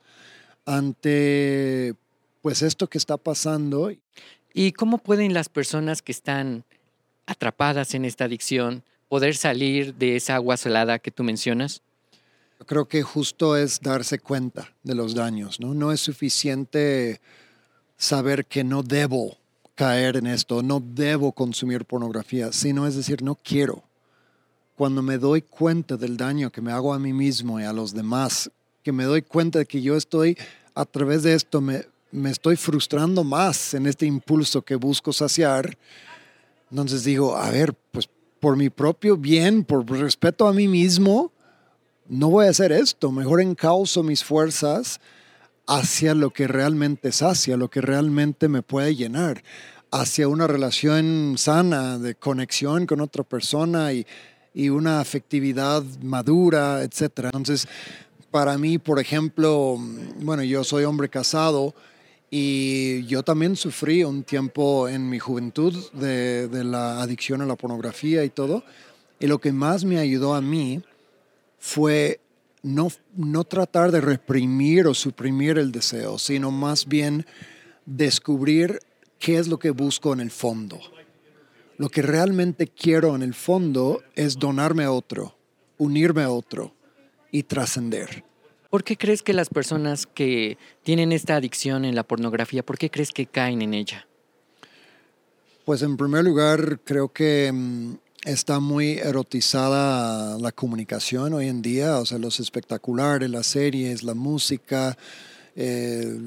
ante 0.65 1.93
pues 2.41 2.63
esto 2.63 2.87
que 2.87 2.97
está 2.97 3.17
pasando. 3.17 3.91
¿Y 4.51 4.71
cómo 4.71 4.97
pueden 4.97 5.35
las 5.35 5.47
personas 5.47 6.01
que 6.01 6.11
están 6.11 6.63
atrapadas 7.27 7.93
en 7.93 8.05
esta 8.05 8.25
adicción 8.25 8.83
poder 9.11 9.35
salir 9.35 9.93
de 9.95 10.15
esa 10.15 10.35
agua 10.35 10.55
salada 10.55 10.97
que 10.97 11.11
tú 11.11 11.21
mencionas? 11.21 11.81
Creo 12.65 12.87
que 12.87 13.03
justo 13.03 13.57
es 13.57 13.81
darse 13.81 14.19
cuenta 14.19 14.73
de 14.83 14.95
los 14.95 15.15
daños, 15.15 15.59
¿no? 15.59 15.73
No 15.73 15.91
es 15.91 15.99
suficiente 15.99 17.19
saber 17.97 18.45
que 18.45 18.63
no 18.63 18.83
debo 18.83 19.37
caer 19.75 20.15
en 20.15 20.27
esto, 20.27 20.63
no 20.63 20.81
debo 20.81 21.33
consumir 21.33 21.83
pornografía, 21.83 22.53
sino 22.53 22.87
es 22.87 22.95
decir, 22.95 23.21
no 23.21 23.35
quiero. 23.35 23.83
Cuando 24.77 25.01
me 25.01 25.17
doy 25.17 25.41
cuenta 25.41 25.97
del 25.97 26.15
daño 26.15 26.49
que 26.49 26.61
me 26.61 26.71
hago 26.71 26.93
a 26.93 26.99
mí 26.99 27.11
mismo 27.11 27.59
y 27.59 27.65
a 27.65 27.73
los 27.73 27.93
demás, 27.93 28.49
que 28.81 28.93
me 28.93 29.03
doy 29.03 29.23
cuenta 29.23 29.59
de 29.59 29.65
que 29.65 29.81
yo 29.81 29.97
estoy, 29.97 30.37
a 30.73 30.85
través 30.85 31.23
de 31.23 31.33
esto, 31.33 31.59
me, 31.59 31.85
me 32.13 32.31
estoy 32.31 32.55
frustrando 32.55 33.25
más 33.25 33.73
en 33.73 33.87
este 33.87 34.05
impulso 34.05 34.61
que 34.61 34.75
busco 34.75 35.11
saciar, 35.11 35.77
entonces 36.69 37.03
digo, 37.03 37.35
a 37.35 37.49
ver, 37.51 37.73
pues 37.91 38.07
por 38.41 38.57
mi 38.57 38.71
propio 38.71 39.15
bien, 39.17 39.63
por 39.63 39.89
respeto 39.89 40.47
a 40.47 40.51
mí 40.51 40.67
mismo, 40.67 41.31
no 42.09 42.31
voy 42.31 42.47
a 42.47 42.49
hacer 42.49 42.71
esto. 42.71 43.11
Mejor 43.11 43.39
encauzo 43.39 44.01
mis 44.01 44.23
fuerzas 44.23 44.99
hacia 45.67 46.15
lo 46.15 46.31
que 46.31 46.47
realmente 46.47 47.09
es 47.09 47.21
hacia 47.21 47.55
lo 47.55 47.69
que 47.69 47.81
realmente 47.81 48.49
me 48.49 48.63
puede 48.63 48.95
llenar, 48.95 49.43
hacia 49.91 50.27
una 50.27 50.47
relación 50.47 51.35
sana 51.37 51.99
de 51.99 52.15
conexión 52.15 52.87
con 52.87 52.99
otra 52.99 53.23
persona 53.23 53.93
y, 53.93 54.07
y 54.55 54.69
una 54.69 54.99
afectividad 54.99 55.83
madura, 56.01 56.81
etc. 56.81 57.25
Entonces, 57.25 57.67
para 58.31 58.57
mí, 58.57 58.79
por 58.79 58.99
ejemplo, 58.99 59.77
bueno, 60.19 60.41
yo 60.41 60.63
soy 60.63 60.83
hombre 60.83 61.09
casado, 61.09 61.75
y 62.33 63.03
yo 63.07 63.23
también 63.23 63.57
sufrí 63.57 64.05
un 64.05 64.23
tiempo 64.23 64.87
en 64.87 65.09
mi 65.09 65.19
juventud 65.19 65.75
de, 65.91 66.47
la 66.63 67.01
adicción 67.01 67.41
a 67.41 67.45
la 67.45 67.57
pornografía 67.57 68.23
y 68.23 68.29
todo. 68.29 68.63
Y 69.19 69.27
lo 69.27 69.39
que 69.41 69.51
más 69.51 69.83
me 69.83 69.99
ayudó 69.99 70.33
a 70.33 70.39
mí 70.39 70.81
fue 71.59 72.21
no, 72.63 72.87
no 73.17 73.43
tratar 73.43 73.91
de 73.91 73.99
reprimir 73.99 74.87
o 74.87 74.93
suprimir 74.93 75.57
el 75.57 75.73
deseo, 75.73 76.17
sino 76.17 76.51
más 76.51 76.87
bien 76.87 77.25
descubrir 77.85 78.79
qué 79.19 79.37
es 79.37 79.49
lo 79.49 79.59
que 79.59 79.71
busco 79.71 80.13
en 80.13 80.21
el 80.21 80.31
fondo. 80.31 80.79
Lo 81.77 81.89
que 81.89 82.01
realmente 82.01 82.65
quiero 82.65 83.13
en 83.13 83.23
el 83.23 83.33
fondo 83.33 84.03
es 84.15 84.39
donarme 84.39 84.85
a 84.85 84.93
otro, 84.93 85.35
unirme 85.77 86.23
a 86.23 86.29
otro 86.29 86.73
y 87.29 87.43
trascender. 87.43 88.23
¿Por 88.71 88.85
qué 88.85 88.97
crees 88.97 89.21
que 89.21 89.33
las 89.33 89.49
personas 89.49 90.07
que 90.07 90.57
tienen 90.83 91.11
esta 91.11 91.35
adicción 91.35 91.83
en 91.83 91.93
la 91.93 92.03
pornografía, 92.03 92.65
por 92.65 92.77
qué 92.77 92.89
crees 92.89 93.11
que 93.11 93.25
caen 93.25 93.61
en 93.61 93.73
ella? 93.73 94.07
Pues 95.65 95.81
en 95.81 95.97
primer 95.97 96.23
lugar, 96.23 96.79
creo 96.85 97.09
que 97.09 97.51
mm, 97.53 97.95
está 98.23 98.61
muy 98.61 98.93
erotizada 98.93 100.37
la 100.39 100.53
comunicación 100.53 101.33
hoy 101.33 101.49
en 101.49 101.61
día, 101.61 101.97
o 101.97 102.05
sea, 102.05 102.17
los 102.17 102.39
espectaculares, 102.39 103.29
las 103.29 103.47
series, 103.47 104.03
la 104.03 104.13
música. 104.13 104.97
Eh, 105.57 106.17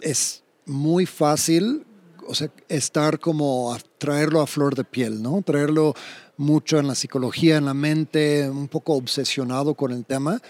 es 0.00 0.42
muy 0.64 1.06
fácil, 1.06 1.86
o 2.26 2.34
sea, 2.34 2.50
estar 2.68 3.20
como 3.20 3.78
traerlo 3.98 4.40
a 4.40 4.48
flor 4.48 4.74
de 4.74 4.82
piel, 4.82 5.22
¿no? 5.22 5.40
Traerlo 5.42 5.94
mucho 6.36 6.80
en 6.80 6.88
la 6.88 6.96
psicología, 6.96 7.58
en 7.58 7.66
la 7.66 7.74
mente, 7.74 8.50
un 8.50 8.66
poco 8.66 8.94
obsesionado 8.94 9.74
con 9.74 9.92
el 9.92 10.04
tema 10.04 10.42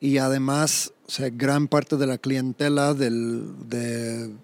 y 0.00 0.18
además 0.18 0.92
gran 1.32 1.68
parte 1.68 1.96
de 1.96 2.06
la 2.06 2.18
clientela 2.18 2.94
de 2.94 4.34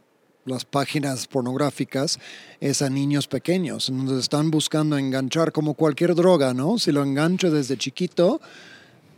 las 0.45 0.65
páginas 0.65 1.27
pornográficas 1.27 2.19
es 2.61 2.83
a 2.83 2.91
niños 2.91 3.29
pequeños, 3.29 3.89
donde 3.89 4.19
están 4.19 4.51
buscando 4.51 4.99
enganchar 4.99 5.53
como 5.53 5.75
cualquier 5.75 6.15
droga, 6.15 6.55
¿no? 6.55 6.79
Si 6.79 6.93
lo 6.93 7.03
engancho 7.03 7.51
desde 7.51 7.77
chiquito, 7.77 8.41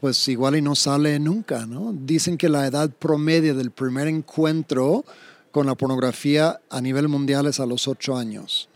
pues 0.01 0.27
igual 0.29 0.57
y 0.57 0.63
no 0.63 0.75
sale 0.75 1.19
nunca, 1.19 1.67
¿no? 1.67 1.93
Dicen 1.93 2.37
que 2.37 2.49
la 2.49 2.67
edad 2.67 2.91
promedio 2.91 3.55
del 3.55 3.71
primer 3.71 4.09
encuentro 4.09 5.05
con 5.53 5.67
la 5.67 5.75
pornografía 5.75 6.61
a 6.71 6.81
nivel 6.81 7.09
mundial 7.09 7.47
es 7.47 7.61
a 7.61 7.67
los 7.67 7.87
ocho 7.87 8.17
años. 8.17 8.69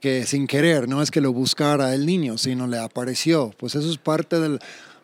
Que 0.00 0.26
sin 0.26 0.46
querer, 0.46 0.88
no 0.88 1.02
es 1.02 1.10
que 1.10 1.20
lo 1.20 1.32
buscara 1.32 1.94
el 1.94 2.06
niño, 2.06 2.38
sino 2.38 2.66
le 2.66 2.78
apareció. 2.78 3.52
Pues 3.58 3.74
eso 3.74 3.90
es 3.90 3.98
parte 3.98 4.38
del, 4.40 4.60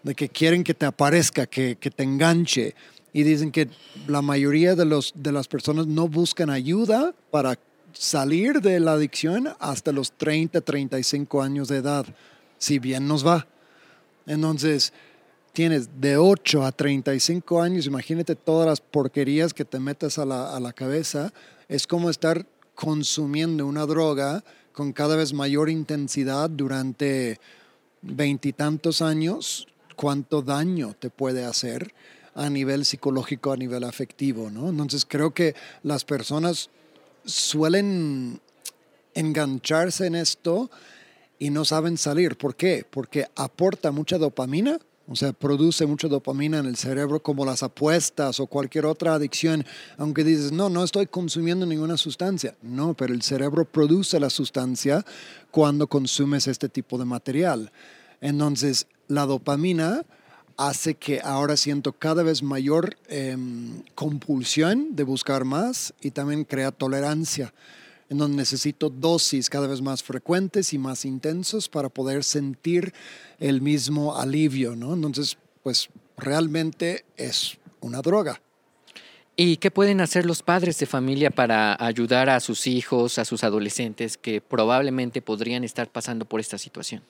de 0.07 0.15
que 0.15 0.29
quieren 0.29 0.63
que 0.63 0.73
te 0.73 0.87
aparezca, 0.87 1.47
que, 1.47 1.77
que 1.81 1.91
te 1.91 2.05
enganche. 2.05 2.77
Y 3.13 3.25
dicen 3.25 3.51
que 3.51 3.69
la 4.07 4.23
mayoría 4.23 4.77
de, 4.77 4.85
los, 4.85 5.13
de 5.17 5.33
las 5.33 5.49
personas 5.49 5.89
no 5.89 6.07
buscan 6.07 6.49
ayuda 6.49 7.13
para 7.33 7.59
salir 7.93 8.61
de 8.61 8.79
la 8.79 8.93
adicción 8.93 9.49
hasta 9.59 9.91
los 9.91 10.13
30, 10.13 10.61
35 10.61 11.43
años 11.43 11.67
de 11.67 11.79
edad, 11.79 12.07
si 12.57 12.79
bien 12.79 13.09
nos 13.09 13.27
va. 13.27 13.49
Entonces, 14.27 14.93
tienes 15.53 15.89
de 16.01 16.19
8 16.19 16.65
a 16.65 16.71
35 16.71 17.61
años, 17.61 17.87
imagínate 17.87 18.37
todas 18.37 18.69
las 18.69 18.81
porquerías 18.81 19.53
que 19.53 19.65
te 19.65 19.81
metes 19.81 20.19
a 20.19 20.25
la, 20.25 20.55
a 20.55 20.61
la 20.61 20.73
cabeza, 20.73 21.33
es 21.69 21.85
como 21.89 22.11
estar 22.11 22.47
consumiendo 22.77 23.67
una 23.67 23.87
droga 23.87 24.45
con 24.73 24.93
cada 24.93 25.17
vez 25.17 25.33
mayor 25.33 25.69
intensidad 25.69 26.49
durante 26.49 27.41
veintitantos 28.03 29.03
años 29.03 29.67
cuánto 29.97 30.43
daño 30.43 30.95
te 30.99 31.11
puede 31.11 31.45
hacer 31.45 31.93
a 32.35 32.51
nivel 32.51 32.85
psicológico, 32.85 33.53
a 33.53 33.57
nivel 33.57 33.83
afectivo, 33.83 34.51
¿no? 34.51 34.69
Entonces 34.69 35.07
creo 35.09 35.33
que 35.33 35.55
las 35.83 36.05
personas 36.05 36.69
suelen 37.25 38.41
engancharse 39.15 40.07
en 40.07 40.15
esto 40.15 40.71
y 41.39 41.51
no 41.51 41.65
saben 41.65 41.97
salir. 41.97 42.37
¿Por 42.37 42.55
qué? 42.55 42.87
Porque 42.89 43.27
aporta 43.35 43.91
mucha 43.91 44.19
dopamina, 44.19 44.79
o 45.09 45.17
sea, 45.17 45.33
produce 45.33 45.87
mucha 45.87 46.09
dopamina 46.09 46.59
en 46.59 46.67
el 46.67 46.77
cerebro 46.77 47.23
como 47.23 47.45
las 47.45 47.63
apuestas 47.63 48.41
o 48.41 48.47
cualquier 48.47 48.87
otra 48.87 49.15
adicción, 49.15 49.65
aunque 49.99 50.25
dices, 50.25 50.53
no, 50.53 50.69
no 50.69 50.83
estoy 50.83 51.07
consumiendo 51.07 51.65
ninguna 51.65 51.97
sustancia. 51.97 52.57
No, 52.61 52.95
pero 52.95 53.15
el 53.15 53.23
cerebro 53.23 53.65
produce 53.65 54.19
la 54.19 54.31
sustancia 54.31 55.05
cuando 55.51 55.87
consumes 55.87 56.49
este 56.49 56.69
tipo 56.69 56.99
de 56.99 57.05
material. 57.05 57.71
Entonces, 58.21 58.87
la 59.09 59.27
dopamina 59.27 60.05
hace 60.57 60.95
que 60.95 61.21
ahora 61.21 61.57
siento 61.57 61.93
cada 61.93 62.23
vez 62.23 62.43
mayor 62.43 62.97
em, 63.09 63.83
compulsión 63.95 64.97
de 64.97 65.05
buscar 65.05 65.45
más 65.45 65.93
y 66.01 66.11
también 66.11 66.45
crea 66.45 66.73
tolerancia, 66.73 67.53
en 68.09 68.19
donde 68.19 68.39
necesito 68.39 68.89
dosis 68.89 69.51
cada 69.51 69.67
vez 69.67 69.83
más 69.83 70.03
frecuentes 70.03 70.73
y 70.73 70.79
más 70.79 71.05
intensos 71.05 71.69
para 71.69 71.89
poder 71.89 72.25
sentir 72.25 72.95
el 73.39 73.61
mismo 73.61 74.17
alivio, 74.17 74.77
¿no? 74.77 74.95
Entonces, 74.95 75.37
pues 75.63 75.89
realmente 76.17 77.05
es 77.17 77.59
una 77.81 78.01
droga. 78.01 78.41
¿Y 79.39 79.59
qué 79.59 79.71
pueden 79.71 80.01
hacer 80.01 80.25
los 80.25 80.43
padres 80.43 80.79
de 80.79 80.87
familia 80.87 81.31
para 81.31 81.77
ayudar 81.85 82.31
a 82.31 82.41
sus 82.41 82.67
hijos, 82.67 83.19
a 83.19 83.27
sus 83.27 83.45
adolescentes 83.45 84.17
que 84.17 84.41
probablemente 84.41 85.21
podrían 85.21 85.63
estar 85.63 85.89
pasando 85.89 86.25
por 86.25 86.41
esta 86.41 86.57
situación? 86.57 87.03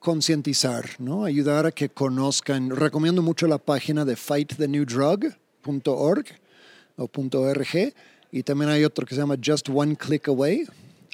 Concientizar, 0.00 0.90
¿no? 0.98 1.24
Ayudar 1.26 1.66
a 1.66 1.72
que 1.72 1.90
conozcan. 1.90 2.70
Recomiendo 2.70 3.20
mucho 3.20 3.46
la 3.46 3.58
página 3.58 4.06
de 4.06 4.16
fightthenewdrug.org 4.16 6.24
o 6.96 7.10
.org 7.12 7.92
y 8.32 8.42
también 8.42 8.70
hay 8.70 8.84
otro 8.84 9.04
que 9.04 9.14
se 9.14 9.20
llama 9.20 9.36
Just 9.44 9.68
One 9.68 9.96
Click 9.96 10.28
Away. 10.28 10.66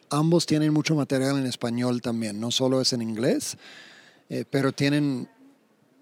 Ambos 0.09 0.47
tienen 0.47 0.73
mucho 0.73 0.95
material 0.95 1.37
en 1.37 1.47
español 1.47 2.01
también, 2.01 2.39
no 2.39 2.53
solo 2.53 2.81
es 2.81 2.93
en 2.93 3.03
inglés, 3.03 3.57
eh, 4.29 4.45
pero 4.49 4.71
tienen 4.71 5.29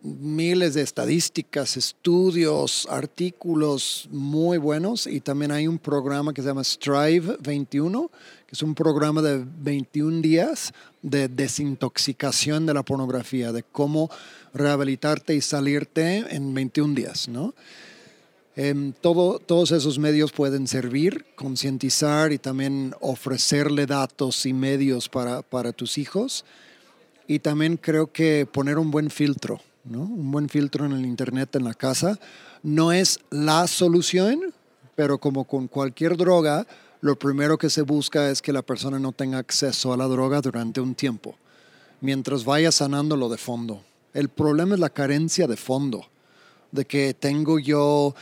miles 0.05 0.75
de 0.75 0.83
estadísticas, 0.83 1.79
estudios, 1.79 2.87
artículos 2.91 4.07
muy 4.13 4.59
buenos 4.59 5.07
y 5.07 5.21
también 5.21 5.51
hay 5.51 5.67
un 5.67 5.79
programa 5.79 6.35
que 6.35 6.43
se 6.43 6.49
llama 6.49 6.63
Strive 6.63 7.39
21, 7.41 8.11
que 8.47 8.53
es 8.53 8.63
un 8.63 8.75
programa 8.75 9.23
de 9.23 9.43
21 9.61 10.21
días 10.21 10.75
de 11.01 11.29
desintoxicación 11.29 12.67
de 12.67 12.75
la 12.75 12.83
pornografía, 12.83 13.51
de 13.51 13.63
cómo 13.63 14.11
rehabilitarte 14.53 15.35
y 15.35 15.41
salirte 15.41 16.25
en 16.29 16.53
21 16.53 16.95
días, 16.95 17.27
¿no? 17.29 17.55
Em, 18.57 18.93
todo, 18.93 19.39
todos 19.39 19.73
esos 19.73 19.99
medios 19.99 20.33
pueden 20.33 20.69
servir, 20.69 21.25
concientizar 21.35 22.31
y 22.31 22.39
también 22.39 22.95
ofrecerle 23.01 23.87
datos 23.87 24.45
y 24.45 24.53
medios 24.53 25.09
para, 25.09 25.41
para 25.43 25.73
tus 25.73 25.97
hijos. 25.97 26.45
Y 27.27 27.39
también 27.39 27.79
creo 27.79 28.13
que 28.13 28.47
poner 28.47 28.79
un 28.79 28.91
buen 28.91 29.11
filtro, 29.11 29.61
un 29.85 30.31
buen 30.31 30.49
filtro 30.49 30.87
en 30.87 30.93
el 30.93 31.05
Internet 31.05 31.57
en 31.57 31.65
la 31.65 31.75
casa 31.75 32.19
no 32.63 32.93
es 32.93 33.21
la 33.31 33.67
solución, 33.67 34.55
pero 34.95 35.19
como 35.19 35.45
con 35.45 35.69
cualquier 35.69 36.17
droga, 36.17 36.67
lo 37.01 37.19
primero 37.19 37.59
que 37.59 37.69
se 37.69 37.83
busca 37.83 38.31
es 38.31 38.41
que 38.41 38.53
la 38.53 38.63
persona 38.63 38.99
no 38.99 39.13
tenga 39.13 39.39
acceso 39.39 39.93
a 39.93 39.97
la 39.97 40.07
droga 40.07 40.41
durante 40.41 40.81
un 40.81 40.95
tiempo, 40.95 41.37
mientras 42.01 42.45
vaya 42.45 42.73
sanando 42.73 43.17
lo 43.17 43.29
de 43.29 43.37
fondo. 43.37 43.83
El 44.15 44.31
problema 44.31 44.75
es 44.75 44.81
la 44.81 44.91
carencia 44.91 45.47
de 45.47 45.57
fondo, 45.57 46.07
de 46.73 46.87
que 46.87 47.13
tengo 47.13 47.59
yo 47.59 48.15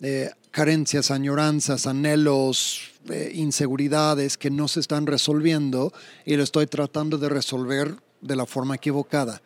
eh, 0.00 0.30
carencias, 0.52 1.10
añoranzas, 1.10 1.86
anhelos, 1.86 2.92
eh, 3.08 3.32
inseguridades 3.34 4.36
que 4.36 4.50
no 4.50 4.68
se 4.68 4.80
están 4.80 5.06
resolviendo 5.06 5.92
y 6.24 6.36
lo 6.36 6.44
estoy 6.44 6.66
tratando 6.66 7.18
de 7.18 7.28
resolver 7.28 7.96
de 8.20 8.36
la 8.36 8.46
forma 8.46 8.76
equivocada. 8.76 9.42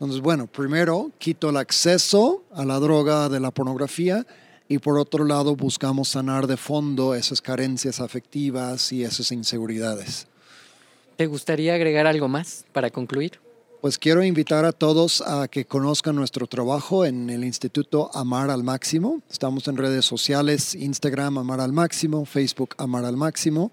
Entonces, 0.00 0.22
bueno, 0.22 0.46
primero 0.46 1.10
quito 1.18 1.50
el 1.50 1.58
acceso 1.58 2.42
a 2.54 2.64
la 2.64 2.78
droga 2.80 3.28
de 3.28 3.38
la 3.38 3.50
pornografía 3.50 4.26
y 4.66 4.78
por 4.78 4.98
otro 4.98 5.24
lado 5.24 5.56
buscamos 5.56 6.08
sanar 6.08 6.46
de 6.46 6.56
fondo 6.56 7.14
esas 7.14 7.42
carencias 7.42 8.00
afectivas 8.00 8.92
y 8.92 9.04
esas 9.04 9.30
inseguridades. 9.30 10.26
¿Te 11.16 11.26
gustaría 11.26 11.74
agregar 11.74 12.06
algo 12.06 12.28
más 12.28 12.64
para 12.72 12.88
concluir? 12.88 13.40
Pues 13.82 13.98
quiero 13.98 14.24
invitar 14.24 14.64
a 14.64 14.72
todos 14.72 15.20
a 15.20 15.48
que 15.48 15.66
conozcan 15.66 16.16
nuestro 16.16 16.46
trabajo 16.46 17.04
en 17.04 17.28
el 17.28 17.44
Instituto 17.44 18.10
Amar 18.14 18.48
al 18.48 18.64
Máximo. 18.64 19.20
Estamos 19.30 19.68
en 19.68 19.76
redes 19.76 20.06
sociales, 20.06 20.74
Instagram 20.74 21.36
Amar 21.36 21.60
al 21.60 21.74
Máximo, 21.74 22.24
Facebook 22.24 22.74
Amar 22.78 23.04
al 23.04 23.18
Máximo. 23.18 23.70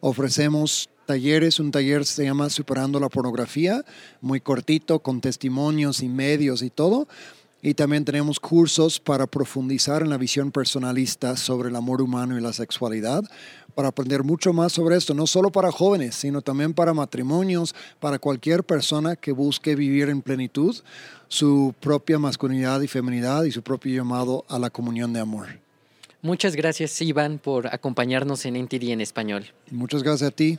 Ofrecemos 0.00 0.90
talleres. 1.08 1.58
Un 1.58 1.70
taller 1.70 2.04
se 2.04 2.24
llama 2.24 2.50
Superando 2.50 3.00
la 3.00 3.08
Pornografía, 3.08 3.82
muy 4.20 4.40
cortito, 4.40 5.00
con 5.00 5.22
testimonios 5.22 6.02
y 6.02 6.08
medios 6.08 6.60
y 6.62 6.68
todo. 6.68 7.08
Y 7.62 7.74
también 7.74 8.04
tenemos 8.04 8.38
cursos 8.38 9.00
para 9.00 9.26
profundizar 9.26 10.02
en 10.02 10.10
la 10.10 10.18
visión 10.18 10.52
personalista 10.52 11.36
sobre 11.36 11.70
el 11.70 11.76
amor 11.76 12.02
humano 12.02 12.38
y 12.38 12.42
la 12.42 12.52
sexualidad, 12.52 13.24
para 13.74 13.88
aprender 13.88 14.22
mucho 14.22 14.52
más 14.52 14.72
sobre 14.72 14.96
esto, 14.96 15.14
no 15.14 15.26
solo 15.26 15.50
para 15.50 15.72
jóvenes, 15.72 16.14
sino 16.14 16.42
también 16.42 16.74
para 16.74 16.94
matrimonios, 16.94 17.74
para 17.98 18.18
cualquier 18.18 18.62
persona 18.62 19.16
que 19.16 19.32
busque 19.32 19.74
vivir 19.74 20.08
en 20.10 20.20
plenitud 20.20 20.76
su 21.28 21.74
propia 21.80 22.18
masculinidad 22.18 22.80
y 22.82 22.86
feminidad 22.86 23.44
y 23.44 23.50
su 23.50 23.62
propio 23.62 23.96
llamado 23.96 24.44
a 24.48 24.58
la 24.58 24.70
comunión 24.70 25.12
de 25.12 25.20
amor. 25.20 25.48
Muchas 26.20 26.54
gracias, 26.54 27.00
Iván, 27.00 27.38
por 27.38 27.72
acompañarnos 27.72 28.44
en 28.44 28.56
NTD 28.56 28.90
en 28.90 29.00
español. 29.00 29.46
Muchas 29.70 30.02
gracias 30.02 30.28
a 30.28 30.32
ti. 30.32 30.58